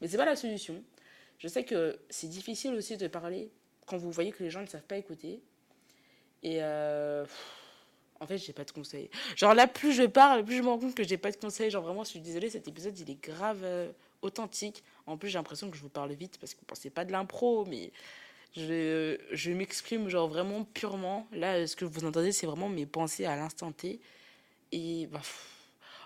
Mais 0.00 0.06
c'est 0.06 0.16
pas 0.16 0.26
la 0.26 0.36
solution. 0.36 0.82
Je 1.38 1.48
sais 1.48 1.64
que 1.64 1.98
c'est 2.08 2.28
difficile 2.28 2.74
aussi 2.74 2.96
de 2.96 3.08
parler 3.08 3.50
quand 3.86 3.96
vous 3.96 4.12
voyez 4.12 4.30
que 4.30 4.44
les 4.44 4.50
gens 4.50 4.60
ne 4.60 4.66
savent 4.66 4.86
pas 4.86 4.96
écouter. 4.96 5.42
Et. 6.44 6.58
Euh, 6.62 7.24
en 8.20 8.26
fait, 8.26 8.38
j'ai 8.38 8.52
pas 8.52 8.64
de 8.64 8.70
conseils. 8.70 9.10
Genre 9.34 9.54
là, 9.54 9.66
plus 9.66 9.92
je 9.92 10.02
parle, 10.02 10.44
plus 10.44 10.58
je 10.58 10.62
me 10.62 10.68
rends 10.68 10.78
compte 10.78 10.94
que 10.94 11.04
j'ai 11.04 11.16
pas 11.16 11.30
de 11.32 11.36
conseils. 11.36 11.70
Genre 11.70 11.82
vraiment, 11.82 12.04
je 12.04 12.10
suis 12.10 12.20
désolée, 12.20 12.50
cet 12.50 12.68
épisode, 12.68 12.98
il 12.98 13.10
est 13.10 13.20
grave 13.20 13.60
euh, 13.64 13.90
authentique. 14.20 14.84
En 15.06 15.16
plus, 15.16 15.30
j'ai 15.30 15.38
l'impression 15.38 15.70
que 15.70 15.76
je 15.76 15.82
vous 15.82 15.88
parle 15.88 16.12
vite 16.12 16.38
parce 16.38 16.52
que 16.54 16.60
c'est 16.74 16.90
pas 16.90 17.06
de 17.06 17.12
l'impro, 17.12 17.64
mais 17.64 17.92
je, 18.54 19.18
je 19.32 19.52
m'exprime 19.52 20.08
genre 20.10 20.28
vraiment 20.28 20.64
purement. 20.64 21.26
Là, 21.32 21.66
ce 21.66 21.74
que 21.76 21.86
vous 21.86 22.04
entendez, 22.04 22.32
c'est 22.32 22.46
vraiment 22.46 22.68
mes 22.68 22.86
pensées 22.86 23.24
à 23.24 23.36
l'instant 23.36 23.72
T. 23.72 24.00
Et 24.72 25.06
bah, 25.06 25.22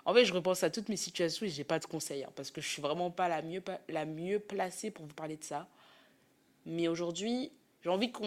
en 0.05 0.13
fait, 0.13 0.23
je 0.23 0.33
repense 0.33 0.63
à 0.63 0.69
toutes 0.69 0.87
mes 0.87 0.97
situations 0.97 1.45
et 1.45 1.49
j'ai 1.49 1.65
pas 1.65 1.79
de 1.79 1.85
conseils 1.85 2.23
hein, 2.23 2.31
parce 2.35 2.49
que 2.49 2.61
je 2.61 2.67
suis 2.67 2.81
vraiment 2.81 3.11
pas 3.11 3.27
la 3.27 3.41
mieux, 3.41 3.63
la 3.89 4.05
mieux 4.05 4.39
placée 4.39 4.89
pour 4.89 5.05
vous 5.05 5.13
parler 5.13 5.35
de 5.35 5.43
ça. 5.43 5.67
Mais 6.65 6.87
aujourd'hui, 6.87 7.51
j'ai 7.85 7.91
envie 7.91 8.11
qu'on. 8.11 8.23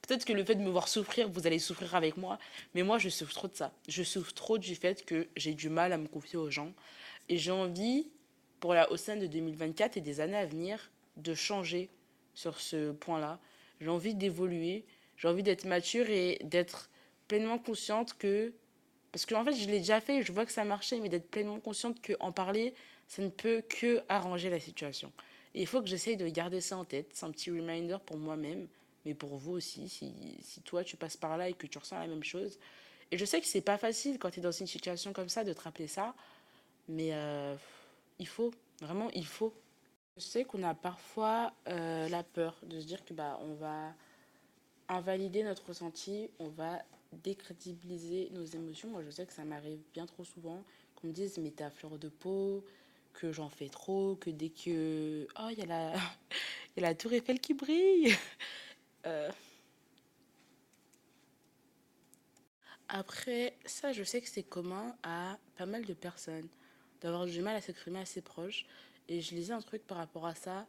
Peut-être 0.00 0.24
que 0.24 0.32
le 0.32 0.42
fait 0.42 0.54
de 0.54 0.62
me 0.62 0.70
voir 0.70 0.88
souffrir, 0.88 1.28
vous 1.28 1.46
allez 1.46 1.58
souffrir 1.58 1.94
avec 1.94 2.16
moi. 2.16 2.38
Mais 2.74 2.82
moi, 2.82 2.96
je 2.96 3.10
souffre 3.10 3.34
trop 3.34 3.46
de 3.46 3.54
ça. 3.54 3.74
Je 3.88 4.02
souffre 4.02 4.32
trop 4.32 4.56
du 4.56 4.74
fait 4.74 5.04
que 5.04 5.28
j'ai 5.36 5.52
du 5.52 5.68
mal 5.68 5.92
à 5.92 5.98
me 5.98 6.08
confier 6.08 6.38
aux 6.38 6.50
gens. 6.50 6.72
Et 7.28 7.36
j'ai 7.36 7.50
envie, 7.50 8.08
pour 8.60 8.72
la 8.72 8.88
sein 8.96 9.16
de 9.16 9.26
2024 9.26 9.98
et 9.98 10.00
des 10.00 10.20
années 10.20 10.38
à 10.38 10.46
venir, 10.46 10.90
de 11.18 11.34
changer 11.34 11.90
sur 12.32 12.58
ce 12.58 12.92
point-là. 12.92 13.38
J'ai 13.82 13.90
envie 13.90 14.14
d'évoluer. 14.14 14.86
J'ai 15.18 15.28
envie 15.28 15.42
d'être 15.42 15.66
mature 15.66 16.08
et 16.08 16.38
d'être 16.42 16.88
pleinement 17.28 17.58
consciente 17.58 18.16
que. 18.16 18.54
Parce 19.12 19.26
qu'en 19.26 19.42
en 19.42 19.44
fait, 19.44 19.52
je 19.52 19.68
l'ai 19.68 19.80
déjà 19.80 20.00
fait, 20.00 20.22
je 20.22 20.32
vois 20.32 20.46
que 20.46 20.52
ça 20.52 20.64
marchait, 20.64 21.00
mais 21.00 21.10
d'être 21.10 21.30
pleinement 21.30 21.60
consciente 21.60 21.98
qu'en 22.00 22.32
parler, 22.32 22.72
ça 23.08 23.20
ne 23.20 23.28
peut 23.28 23.62
que 23.68 24.02
arranger 24.08 24.48
la 24.48 24.58
situation. 24.58 25.12
Et 25.54 25.62
il 25.62 25.66
faut 25.66 25.80
que 25.80 25.88
j'essaye 25.88 26.16
de 26.16 26.26
garder 26.28 26.60
ça 26.60 26.76
en 26.76 26.84
tête. 26.84 27.08
C'est 27.12 27.26
un 27.26 27.30
petit 27.30 27.50
reminder 27.50 27.98
pour 28.04 28.16
moi-même, 28.16 28.66
mais 29.04 29.14
pour 29.14 29.36
vous 29.36 29.52
aussi, 29.52 29.88
si, 29.88 30.12
si 30.40 30.60
toi 30.62 30.82
tu 30.82 30.96
passes 30.96 31.16
par 31.16 31.36
là 31.36 31.48
et 31.48 31.54
que 31.54 31.66
tu 31.66 31.78
ressens 31.78 31.98
la 31.98 32.06
même 32.06 32.24
chose. 32.24 32.58
Et 33.10 33.18
je 33.18 33.24
sais 33.24 33.40
que 33.40 33.46
c'est 33.46 33.60
pas 33.60 33.78
facile 33.78 34.18
quand 34.18 34.30
tu 34.30 34.40
es 34.40 34.42
dans 34.42 34.50
une 34.50 34.66
situation 34.66 35.12
comme 35.12 35.28
ça 35.28 35.44
de 35.44 35.52
te 35.52 35.60
rappeler 35.60 35.86
ça, 35.86 36.14
mais 36.88 37.10
euh, 37.12 37.54
il 38.18 38.26
faut, 38.26 38.50
vraiment 38.80 39.10
il 39.10 39.26
faut. 39.26 39.54
Je 40.16 40.22
sais 40.22 40.44
qu'on 40.44 40.62
a 40.62 40.74
parfois 40.74 41.52
euh, 41.68 42.08
la 42.08 42.22
peur 42.22 42.56
de 42.64 42.80
se 42.80 42.86
dire 42.86 43.04
que 43.04 43.14
bah 43.14 43.38
on 43.42 43.54
va 43.54 43.92
invalider 44.88 45.42
notre 45.42 45.66
ressenti, 45.66 46.30
on 46.38 46.48
va 46.48 46.82
décrédibiliser 47.22 48.30
nos 48.32 48.44
émotions. 48.44 48.88
Moi, 48.88 49.02
je 49.04 49.10
sais 49.10 49.26
que 49.26 49.32
ça 49.32 49.44
m'arrive 49.44 49.80
bien 49.92 50.06
trop 50.06 50.24
souvent 50.24 50.62
qu'on 50.96 51.08
me 51.08 51.12
dise 51.12 51.38
mais 51.38 51.52
à 51.62 51.70
fleur 51.70 51.98
de 51.98 52.08
peau, 52.08 52.64
que 53.14 53.32
j'en 53.32 53.48
fais 53.48 53.68
trop, 53.68 54.16
que 54.16 54.30
dès 54.30 54.50
que... 54.50 55.26
Oh, 55.40 55.48
il 55.50 55.58
y, 55.58 55.62
a 55.62 55.66
la... 55.66 55.92
y 56.76 56.80
a 56.80 56.82
la 56.82 56.94
tour 56.94 57.12
Eiffel 57.12 57.40
qui 57.40 57.54
brille. 57.54 58.14
Euh. 59.06 59.30
Après, 62.88 63.58
ça, 63.66 63.92
je 63.92 64.02
sais 64.02 64.22
que 64.22 64.28
c'est 64.30 64.42
commun 64.42 64.96
à 65.02 65.38
pas 65.58 65.66
mal 65.66 65.84
de 65.84 65.92
personnes 65.92 66.48
d'avoir 67.04 67.26
du 67.26 67.42
mal 67.42 67.54
à 67.54 67.60
s'exprimer 67.60 68.00
à 68.00 68.06
ses 68.06 68.22
proches. 68.22 68.66
Et 69.08 69.20
je 69.20 69.34
lisais 69.34 69.52
un 69.52 69.60
truc 69.60 69.86
par 69.86 69.98
rapport 69.98 70.26
à 70.26 70.34
ça. 70.34 70.66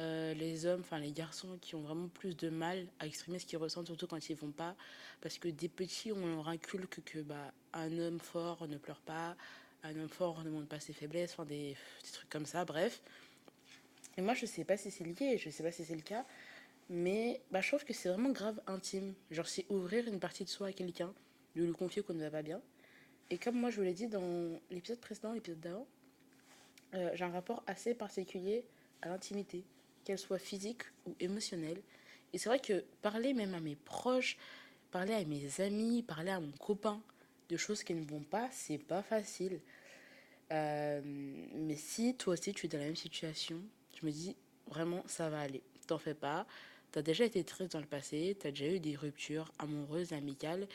Euh, 0.00 0.34
les 0.34 0.66
hommes, 0.66 0.80
enfin 0.80 0.98
les 0.98 1.12
garçons 1.12 1.58
qui 1.60 1.74
ont 1.74 1.82
vraiment 1.82 2.08
plus 2.08 2.34
de 2.34 2.48
mal 2.48 2.86
à 2.98 3.06
exprimer 3.06 3.38
ce 3.38 3.46
qu'ils 3.46 3.58
ressentent, 3.58 3.86
surtout 3.86 4.06
quand 4.06 4.28
ils 4.30 4.36
vont 4.36 4.50
pas. 4.50 4.74
Parce 5.20 5.38
que 5.38 5.48
des 5.48 5.68
petits, 5.68 6.10
on 6.10 6.26
leur 6.26 6.48
inculque 6.48 7.02
que 7.04 7.20
bah, 7.20 7.52
un 7.72 7.96
homme 7.98 8.18
fort 8.18 8.66
ne 8.66 8.78
pleure 8.78 9.00
pas, 9.00 9.36
un 9.82 9.98
homme 9.98 10.08
fort 10.08 10.42
ne 10.44 10.50
montre 10.50 10.68
pas 10.68 10.80
ses 10.80 10.92
faiblesses, 10.92 11.32
enfin 11.32 11.44
des, 11.44 11.76
des, 12.04 12.10
trucs 12.12 12.28
comme 12.30 12.46
ça, 12.46 12.64
bref. 12.64 13.02
Et 14.16 14.22
moi, 14.22 14.34
je 14.34 14.46
sais 14.46 14.64
pas 14.64 14.76
si 14.76 14.90
c'est 14.90 15.04
lié, 15.04 15.38
je 15.38 15.50
sais 15.50 15.62
pas 15.62 15.72
si 15.72 15.84
c'est 15.84 15.94
le 15.94 16.02
cas, 16.02 16.24
mais 16.88 17.40
bah, 17.50 17.60
je 17.60 17.68
trouve 17.68 17.84
que 17.84 17.92
c'est 17.92 18.08
vraiment 18.08 18.30
grave 18.30 18.60
intime. 18.66 19.14
Genre, 19.30 19.46
c'est 19.46 19.64
ouvrir 19.70 20.06
une 20.08 20.18
partie 20.18 20.44
de 20.44 20.48
soi 20.48 20.68
à 20.68 20.72
quelqu'un, 20.72 21.14
de 21.56 21.64
lui 21.64 21.72
confier 21.72 22.02
qu'on 22.02 22.14
ne 22.14 22.22
va 22.22 22.30
pas 22.30 22.42
bien. 22.42 22.60
Et 23.30 23.38
comme 23.38 23.56
moi, 23.56 23.70
je 23.70 23.76
vous 23.76 23.82
l'ai 23.82 23.94
dit 23.94 24.08
dans 24.08 24.60
l'épisode 24.70 24.98
précédent, 24.98 25.32
l'épisode 25.32 25.60
d'avant, 25.60 25.86
euh, 26.94 27.10
j'ai 27.14 27.24
un 27.24 27.30
rapport 27.30 27.62
assez 27.68 27.94
particulier 27.94 28.64
à 29.02 29.08
l'intimité, 29.08 29.62
qu'elle 30.04 30.18
soit 30.18 30.38
physique 30.38 30.82
ou 31.06 31.14
émotionnelle. 31.20 31.80
Et 32.32 32.38
c'est 32.38 32.48
vrai 32.48 32.58
que 32.58 32.84
parler 33.02 33.32
même 33.32 33.54
à 33.54 33.60
mes 33.60 33.76
proches, 33.76 34.36
parler 34.90 35.14
à 35.14 35.24
mes 35.24 35.60
amis, 35.60 36.02
parler 36.02 36.30
à 36.30 36.40
mon 36.40 36.50
copain, 36.52 37.00
de 37.50 37.56
choses 37.56 37.82
qui 37.82 37.94
ne 37.94 38.04
vont 38.04 38.22
pas, 38.22 38.48
c'est 38.52 38.78
pas 38.78 39.02
facile. 39.02 39.60
Euh, 40.52 41.00
mais 41.04 41.76
si 41.76 42.14
toi 42.14 42.32
aussi 42.34 42.52
tu 42.52 42.66
es 42.66 42.68
dans 42.68 42.78
la 42.78 42.84
même 42.84 42.96
situation, 42.96 43.60
je 44.00 44.06
me 44.06 44.10
dis 44.10 44.36
vraiment 44.68 45.02
ça 45.06 45.28
va 45.28 45.40
aller. 45.40 45.62
T'en 45.86 45.98
fais 45.98 46.14
pas. 46.14 46.46
T'as 46.92 47.02
déjà 47.02 47.24
été 47.24 47.44
triste 47.44 47.72
dans 47.72 47.80
le 47.80 47.86
passé, 47.86 48.36
t'as 48.38 48.50
déjà 48.50 48.66
eu 48.66 48.80
des 48.80 48.96
ruptures 48.96 49.52
amoureuses, 49.58 50.12
amicales, 50.12 50.66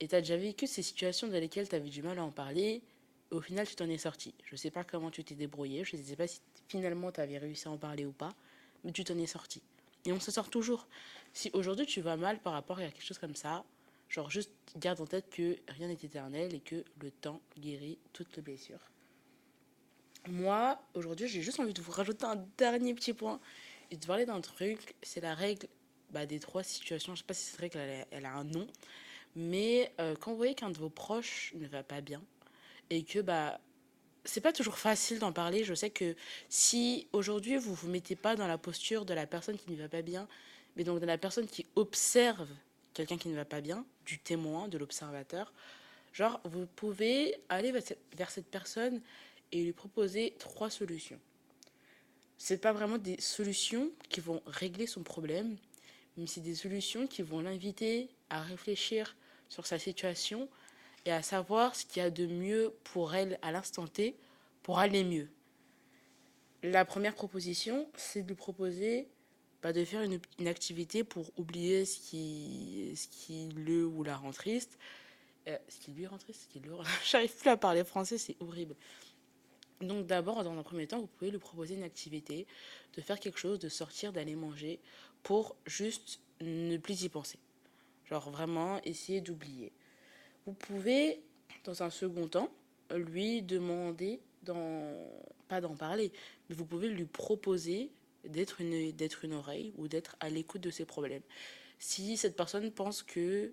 et 0.00 0.08
t'as 0.08 0.20
déjà 0.20 0.36
vécu 0.36 0.66
ces 0.66 0.82
situations 0.82 1.26
dans 1.26 1.40
lesquelles 1.40 1.68
t'avais 1.68 1.88
du 1.88 2.02
mal 2.02 2.18
à 2.18 2.24
en 2.24 2.30
parler. 2.30 2.82
au 3.30 3.40
final, 3.40 3.66
tu 3.66 3.74
t'en 3.74 3.88
es 3.88 3.98
sorti. 3.98 4.34
Je 4.44 4.56
sais 4.56 4.70
pas 4.70 4.84
comment 4.84 5.10
tu 5.10 5.24
t'es 5.24 5.34
débrouillé, 5.34 5.84
je 5.84 5.96
sais 5.96 6.16
pas 6.16 6.26
si 6.26 6.40
finalement 6.68 7.10
t'avais 7.10 7.38
réussi 7.38 7.66
à 7.68 7.70
en 7.70 7.78
parler 7.78 8.04
ou 8.04 8.12
pas, 8.12 8.34
mais 8.84 8.92
tu 8.92 9.04
t'en 9.04 9.18
es 9.18 9.26
sorti. 9.26 9.62
Et 10.04 10.12
on 10.12 10.20
se 10.20 10.30
sort 10.30 10.50
toujours. 10.50 10.86
Si 11.32 11.50
aujourd'hui 11.54 11.86
tu 11.86 12.02
vas 12.02 12.16
mal 12.16 12.38
par 12.40 12.52
rapport 12.52 12.78
à 12.78 12.82
quelque 12.82 13.02
chose 13.02 13.18
comme 13.18 13.34
ça, 13.34 13.64
genre 14.08 14.30
juste 14.30 14.52
garde 14.76 15.00
en 15.00 15.06
tête 15.06 15.28
que 15.30 15.56
rien 15.68 15.88
n'est 15.88 15.94
éternel 15.94 16.54
et 16.54 16.60
que 16.60 16.84
le 17.00 17.10
temps 17.10 17.40
guérit 17.58 17.98
toutes 18.12 18.34
les 18.36 18.42
blessures. 18.42 18.90
Moi, 20.28 20.80
aujourd'hui, 20.94 21.28
j'ai 21.28 21.42
juste 21.42 21.60
envie 21.60 21.74
de 21.74 21.82
vous 21.82 21.92
rajouter 21.92 22.24
un 22.24 22.42
dernier 22.56 22.94
petit 22.94 23.12
point 23.12 23.40
et 23.90 23.96
de 23.96 24.06
parler 24.06 24.24
d'un 24.24 24.40
truc. 24.40 24.94
C'est 25.02 25.20
la 25.20 25.34
règle 25.34 25.68
bah, 26.10 26.24
des 26.24 26.38
trois 26.38 26.62
situations. 26.62 27.14
Je 27.14 27.20
sais 27.20 27.26
pas 27.26 27.34
si 27.34 27.44
cette 27.44 27.60
règle, 27.60 27.78
elle, 28.10 28.24
a 28.24 28.32
un 28.32 28.44
nom. 28.44 28.66
Mais 29.36 29.92
euh, 30.00 30.14
quand 30.18 30.30
vous 30.30 30.36
voyez 30.36 30.54
qu'un 30.54 30.70
de 30.70 30.78
vos 30.78 30.88
proches 30.88 31.52
ne 31.56 31.66
va 31.66 31.82
pas 31.82 32.00
bien 32.00 32.22
et 32.90 33.02
que 33.02 33.18
bah 33.18 33.60
c'est 34.24 34.40
pas 34.40 34.52
toujours 34.52 34.78
facile 34.78 35.18
d'en 35.18 35.32
parler. 35.32 35.64
Je 35.64 35.74
sais 35.74 35.90
que 35.90 36.16
si 36.48 37.08
aujourd'hui 37.12 37.56
vous 37.56 37.74
vous 37.74 37.88
mettez 37.88 38.16
pas 38.16 38.36
dans 38.36 38.46
la 38.46 38.58
posture 38.58 39.04
de 39.04 39.14
la 39.14 39.26
personne 39.26 39.58
qui 39.58 39.70
ne 39.70 39.76
va 39.76 39.88
pas 39.88 40.02
bien, 40.02 40.26
mais 40.76 40.84
donc 40.84 41.00
de 41.00 41.06
la 41.06 41.18
personne 41.18 41.46
qui 41.46 41.66
observe 41.76 42.48
quelqu'un 42.94 43.18
qui 43.18 43.28
ne 43.28 43.36
va 43.36 43.44
pas 43.44 43.60
bien, 43.60 43.84
du 44.06 44.18
témoin, 44.18 44.68
de 44.68 44.78
l'observateur, 44.78 45.52
genre 46.12 46.40
vous 46.44 46.66
pouvez 46.66 47.36
aller 47.48 47.72
vers 47.72 48.30
cette 48.30 48.46
personne 48.46 49.00
et 49.52 49.62
lui 49.62 49.72
proposer 49.72 50.34
trois 50.38 50.70
solutions. 50.70 51.20
C'est 52.38 52.58
pas 52.58 52.72
vraiment 52.72 52.98
des 52.98 53.20
solutions 53.20 53.90
qui 54.08 54.20
vont 54.20 54.42
régler 54.46 54.86
son 54.86 55.02
problème, 55.02 55.56
mais 56.16 56.26
c'est 56.26 56.40
des 56.40 56.54
solutions 56.54 57.06
qui 57.06 57.22
vont 57.22 57.40
l'inviter 57.40 58.08
à 58.30 58.42
réfléchir 58.42 59.16
sur 59.48 59.66
sa 59.66 59.78
situation 59.78 60.48
et 61.04 61.12
à 61.12 61.22
savoir 61.22 61.76
ce 61.76 61.84
qu'il 61.84 62.02
y 62.02 62.06
a 62.06 62.10
de 62.10 62.26
mieux 62.26 62.74
pour 62.84 63.14
elle 63.14 63.38
à 63.42 63.52
l'instant 63.52 63.86
T 63.86 64.16
pour 64.62 64.78
aller 64.78 65.04
mieux. 65.04 65.28
La 66.62 66.84
première 66.84 67.14
proposition, 67.14 67.88
c'est 67.96 68.22
de 68.22 68.28
lui 68.28 68.34
proposer 68.34 69.06
bah, 69.64 69.72
de 69.72 69.82
faire 69.82 70.02
une, 70.02 70.46
activité 70.46 71.04
pour 71.04 71.30
oublier 71.38 71.86
ce 71.86 71.98
qui, 71.98 72.92
ce 72.94 73.08
qui 73.08 73.48
le 73.56 73.86
ou 73.86 74.02
la 74.02 74.14
rend 74.14 74.30
triste. 74.30 74.78
Euh, 75.48 75.56
ce 75.68 75.78
qui 75.80 75.92
lui 75.92 76.06
rend 76.06 76.18
triste, 76.18 76.42
ce 76.42 76.48
qui 76.48 76.60
le 76.60 76.72
J'arrive 77.10 77.34
plus 77.34 77.48
à 77.48 77.56
parler 77.56 77.82
français, 77.82 78.18
c'est 78.18 78.36
horrible. 78.40 78.76
Donc 79.80 80.06
d'abord, 80.06 80.44
dans 80.44 80.58
un 80.58 80.62
premier 80.62 80.86
temps, 80.86 81.00
vous 81.00 81.06
pouvez 81.06 81.30
lui 81.30 81.38
proposer 81.38 81.76
une 81.76 81.82
activité, 81.82 82.46
de 82.94 83.00
faire 83.00 83.18
quelque 83.18 83.38
chose, 83.38 83.58
de 83.58 83.70
sortir, 83.70 84.12
d'aller 84.12 84.36
manger, 84.36 84.80
pour 85.22 85.56
juste 85.64 86.20
ne 86.42 86.76
plus 86.76 87.02
y 87.02 87.08
penser. 87.08 87.38
Genre 88.04 88.30
vraiment 88.30 88.82
essayer 88.82 89.22
d'oublier. 89.22 89.72
Vous 90.44 90.52
pouvez, 90.52 91.22
dans 91.64 91.82
un 91.82 91.88
second 91.88 92.28
temps, 92.28 92.50
lui 92.94 93.40
demander, 93.40 94.20
pas 95.48 95.62
d'en 95.62 95.74
parler, 95.74 96.12
mais 96.50 96.54
vous 96.54 96.66
pouvez 96.66 96.90
lui 96.90 97.06
proposer 97.06 97.90
d'être 98.26 98.60
une, 98.60 98.92
d'être 98.92 99.24
une 99.24 99.34
oreille 99.34 99.72
ou 99.76 99.88
d'être 99.88 100.16
à 100.20 100.28
l'écoute 100.28 100.60
de 100.60 100.70
ses 100.70 100.84
problèmes. 100.84 101.22
Si 101.78 102.16
cette 102.16 102.36
personne 102.36 102.70
pense 102.70 103.02
que 103.02 103.52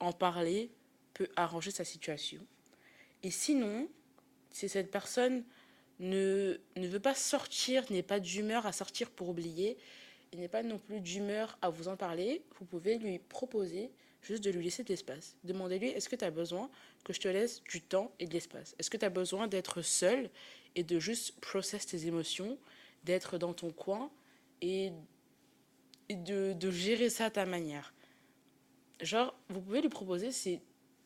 en 0.00 0.12
parler 0.12 0.70
peut 1.14 1.28
arranger 1.36 1.70
sa 1.70 1.84
situation. 1.84 2.44
Et 3.22 3.30
sinon, 3.30 3.88
si 4.50 4.68
cette 4.68 4.90
personne 4.90 5.44
ne, 5.98 6.56
ne 6.76 6.86
veut 6.86 7.00
pas 7.00 7.14
sortir, 7.14 7.84
n'est 7.90 8.02
pas 8.02 8.20
d'humeur 8.20 8.66
à 8.66 8.72
sortir 8.72 9.10
pour 9.10 9.28
oublier, 9.28 9.76
il 10.32 10.40
n'est 10.40 10.48
pas 10.48 10.62
non 10.62 10.78
plus 10.78 11.00
d'humeur 11.00 11.58
à 11.62 11.70
vous 11.70 11.88
en 11.88 11.96
parler, 11.96 12.42
vous 12.58 12.64
pouvez 12.64 12.98
lui 12.98 13.18
proposer 13.18 13.90
juste 14.22 14.44
de 14.44 14.50
lui 14.50 14.64
laisser 14.64 14.84
de 14.84 14.88
l'espace. 14.88 15.36
Demandez-lui, 15.44 15.88
est-ce 15.88 16.08
que 16.08 16.16
tu 16.16 16.24
as 16.24 16.30
besoin 16.30 16.70
que 17.04 17.12
je 17.12 17.20
te 17.20 17.28
laisse 17.28 17.62
du 17.64 17.80
temps 17.80 18.12
et 18.18 18.26
de 18.26 18.34
l'espace? 18.34 18.74
Est-ce 18.78 18.90
que 18.90 18.96
tu 18.96 19.04
as 19.04 19.10
besoin 19.10 19.46
d'être 19.46 19.82
seul 19.82 20.30
et 20.74 20.82
de 20.82 20.98
juste 20.98 21.40
process 21.40 21.86
tes 21.86 22.06
émotions, 22.06 22.58
d'être 23.04 23.38
dans 23.38 23.52
ton 23.52 23.70
coin 23.70 24.10
et, 24.60 24.92
de, 26.10 26.70
gérer 26.70 27.10
ça 27.10 27.26
à 27.26 27.30
ta 27.30 27.46
manière 27.46 27.94
Genre, 29.00 29.34
vous 29.48 29.60
pouvez 29.60 29.80
lui 29.80 29.88
proposer 29.88 30.32
ces 30.32 30.60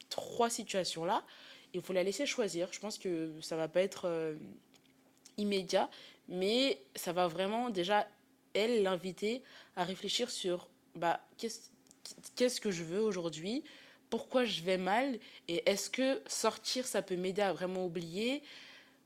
trois 0.09 0.49
situations-là 0.49 1.25
et 1.75 1.79
vous 1.79 1.93
la 1.93 2.03
laisser 2.03 2.25
choisir. 2.25 2.73
Je 2.73 2.81
pense 2.81 2.99
que 2.99 3.33
ça 3.43 3.57
va 3.57 3.69
pas 3.69 3.83
être 3.83 4.07
euh, 4.07 4.35
immédiat, 5.37 5.91
mais 6.29 6.83
ça 6.95 7.13
va 7.13 7.29
vraiment 7.29 7.69
déjà, 7.69 8.09
elle, 8.55 8.83
l'inviter 8.83 9.43
à 9.77 9.85
réfléchir 9.85 10.31
sur 10.31 10.69
bah, 10.95 11.21
qu'est-ce 11.37 11.73
qu'est-ce 12.37 12.61
que 12.61 12.71
je 12.71 12.85
veux 12.85 13.01
aujourd'hui, 13.01 13.65
pourquoi 14.11 14.45
je 14.45 14.63
vais 14.63 14.79
mal, 14.79 15.19
et 15.49 15.69
est-ce 15.71 15.91
que 15.91 16.21
sortir, 16.27 16.87
ça 16.87 17.03
peut 17.03 17.17
m'aider 17.17 17.43
à 17.43 17.53
vraiment 17.53 17.87
oublier, 17.87 18.43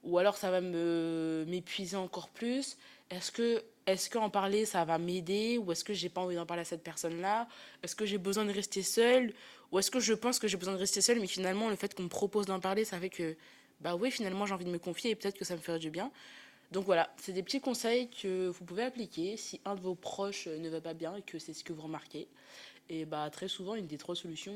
ou 0.06 0.18
alors 0.18 0.36
ça 0.36 0.50
va 0.50 0.60
m'épuiser 0.60 1.96
encore 1.96 2.28
plus, 2.30 2.78
est-ce 3.10 3.30
que 3.30 3.62
est-ce 3.86 4.10
qu'en 4.10 4.30
parler, 4.30 4.64
ça 4.64 4.84
va 4.84 4.98
m'aider, 4.98 5.58
ou 5.58 5.70
est-ce 5.70 5.84
que 5.84 5.94
j'ai 5.94 6.08
pas 6.08 6.20
envie 6.20 6.34
d'en 6.34 6.44
parler 6.44 6.62
à 6.62 6.64
cette 6.64 6.82
personne-là, 6.82 7.46
est-ce 7.84 7.94
que 7.94 8.04
j'ai 8.04 8.18
besoin 8.18 8.44
de 8.44 8.50
rester 8.50 8.82
seule, 8.82 9.32
ou 9.70 9.78
est-ce 9.78 9.92
que 9.92 10.00
je 10.00 10.12
pense 10.12 10.40
que 10.40 10.48
j'ai 10.48 10.56
besoin 10.56 10.74
de 10.74 10.78
rester 10.78 11.00
seule, 11.00 11.20
mais 11.20 11.28
finalement, 11.28 11.68
le 11.68 11.76
fait 11.76 11.94
qu'on 11.94 12.02
me 12.02 12.08
propose 12.08 12.46
d'en 12.46 12.58
parler, 12.58 12.84
ça 12.84 12.98
fait 12.98 13.10
que, 13.10 13.36
bah 13.80 13.94
oui, 13.94 14.10
finalement, 14.10 14.44
j'ai 14.44 14.54
envie 14.54 14.64
de 14.64 14.70
me 14.70 14.78
confier, 14.78 15.10
et 15.10 15.14
peut-être 15.14 15.38
que 15.38 15.44
ça 15.44 15.54
me 15.54 15.60
ferait 15.60 15.78
du 15.78 15.90
bien. 15.90 16.10
Donc 16.72 16.84
voilà, 16.84 17.14
c'est 17.16 17.32
des 17.32 17.44
petits 17.44 17.60
conseils 17.60 18.08
que 18.10 18.48
vous 18.48 18.64
pouvez 18.64 18.82
appliquer 18.82 19.36
si 19.36 19.60
un 19.64 19.76
de 19.76 19.80
vos 19.80 19.94
proches 19.94 20.48
ne 20.48 20.68
va 20.68 20.80
pas 20.80 20.94
bien 20.94 21.14
et 21.14 21.22
que 21.22 21.38
c'est 21.38 21.52
ce 21.52 21.62
que 21.62 21.72
vous 21.72 21.82
remarquez. 21.82 22.26
Et 22.88 23.04
bah, 23.04 23.30
très 23.30 23.46
souvent, 23.46 23.76
une 23.76 23.86
des 23.86 23.98
trois 23.98 24.16
solutions, 24.16 24.54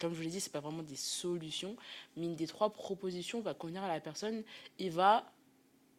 comme 0.00 0.12
je 0.12 0.16
vous 0.16 0.22
l'ai 0.22 0.30
dit, 0.30 0.40
c'est 0.40 0.52
pas 0.52 0.60
vraiment 0.60 0.82
des 0.82 0.96
solutions, 0.96 1.76
mais 2.16 2.26
une 2.26 2.36
des 2.36 2.46
trois 2.46 2.70
propositions 2.70 3.40
va 3.40 3.54
convenir 3.54 3.82
à 3.82 3.88
la 3.88 4.00
personne 4.00 4.42
et 4.78 4.90
va 4.90 5.32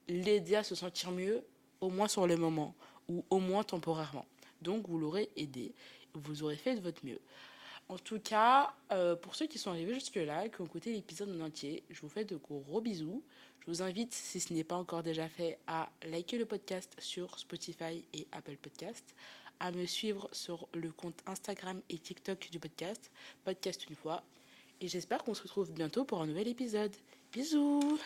l'aider 0.07 0.55
à 0.55 0.63
se 0.63 0.75
sentir 0.75 1.11
mieux, 1.11 1.43
au 1.81 1.89
moins 1.89 2.07
sur 2.07 2.27
le 2.27 2.35
moment, 2.35 2.75
ou 3.07 3.23
au 3.29 3.39
moins 3.39 3.63
temporairement. 3.63 4.25
Donc, 4.61 4.87
vous 4.87 4.97
l'aurez 4.97 5.29
aidé, 5.35 5.73
vous 6.13 6.43
aurez 6.43 6.57
fait 6.57 6.75
de 6.75 6.81
votre 6.81 7.05
mieux. 7.05 7.19
En 7.89 7.97
tout 7.97 8.19
cas, 8.19 8.73
euh, 8.91 9.15
pour 9.15 9.35
ceux 9.35 9.47
qui 9.47 9.57
sont 9.57 9.71
arrivés 9.71 9.95
jusque-là, 9.95 10.47
qui 10.49 10.61
ont 10.61 10.65
écouté 10.65 10.93
l'épisode 10.93 11.35
en 11.35 11.45
entier, 11.45 11.83
je 11.89 12.01
vous 12.01 12.09
fais 12.09 12.23
de 12.23 12.35
gros 12.35 12.81
bisous. 12.81 13.23
Je 13.61 13.65
vous 13.65 13.81
invite, 13.81 14.13
si 14.13 14.39
ce 14.39 14.53
n'est 14.53 14.63
pas 14.63 14.75
encore 14.75 15.01
déjà 15.01 15.27
fait, 15.27 15.57
à 15.65 15.89
liker 16.03 16.37
le 16.37 16.45
podcast 16.45 16.95
sur 16.99 17.37
Spotify 17.39 18.05
et 18.13 18.27
Apple 18.31 18.57
Podcast, 18.57 19.15
à 19.59 19.71
me 19.71 19.85
suivre 19.85 20.29
sur 20.31 20.67
le 20.73 20.91
compte 20.91 21.21
Instagram 21.25 21.81
et 21.89 21.97
TikTok 21.97 22.49
du 22.51 22.59
podcast, 22.59 23.11
Podcast 23.43 23.89
une 23.89 23.95
fois. 23.95 24.23
Et 24.81 24.87
j'espère 24.87 25.23
qu'on 25.23 25.33
se 25.33 25.43
retrouve 25.43 25.71
bientôt 25.71 26.05
pour 26.05 26.21
un 26.21 26.27
nouvel 26.27 26.47
épisode. 26.47 26.95
Bisous 27.31 27.99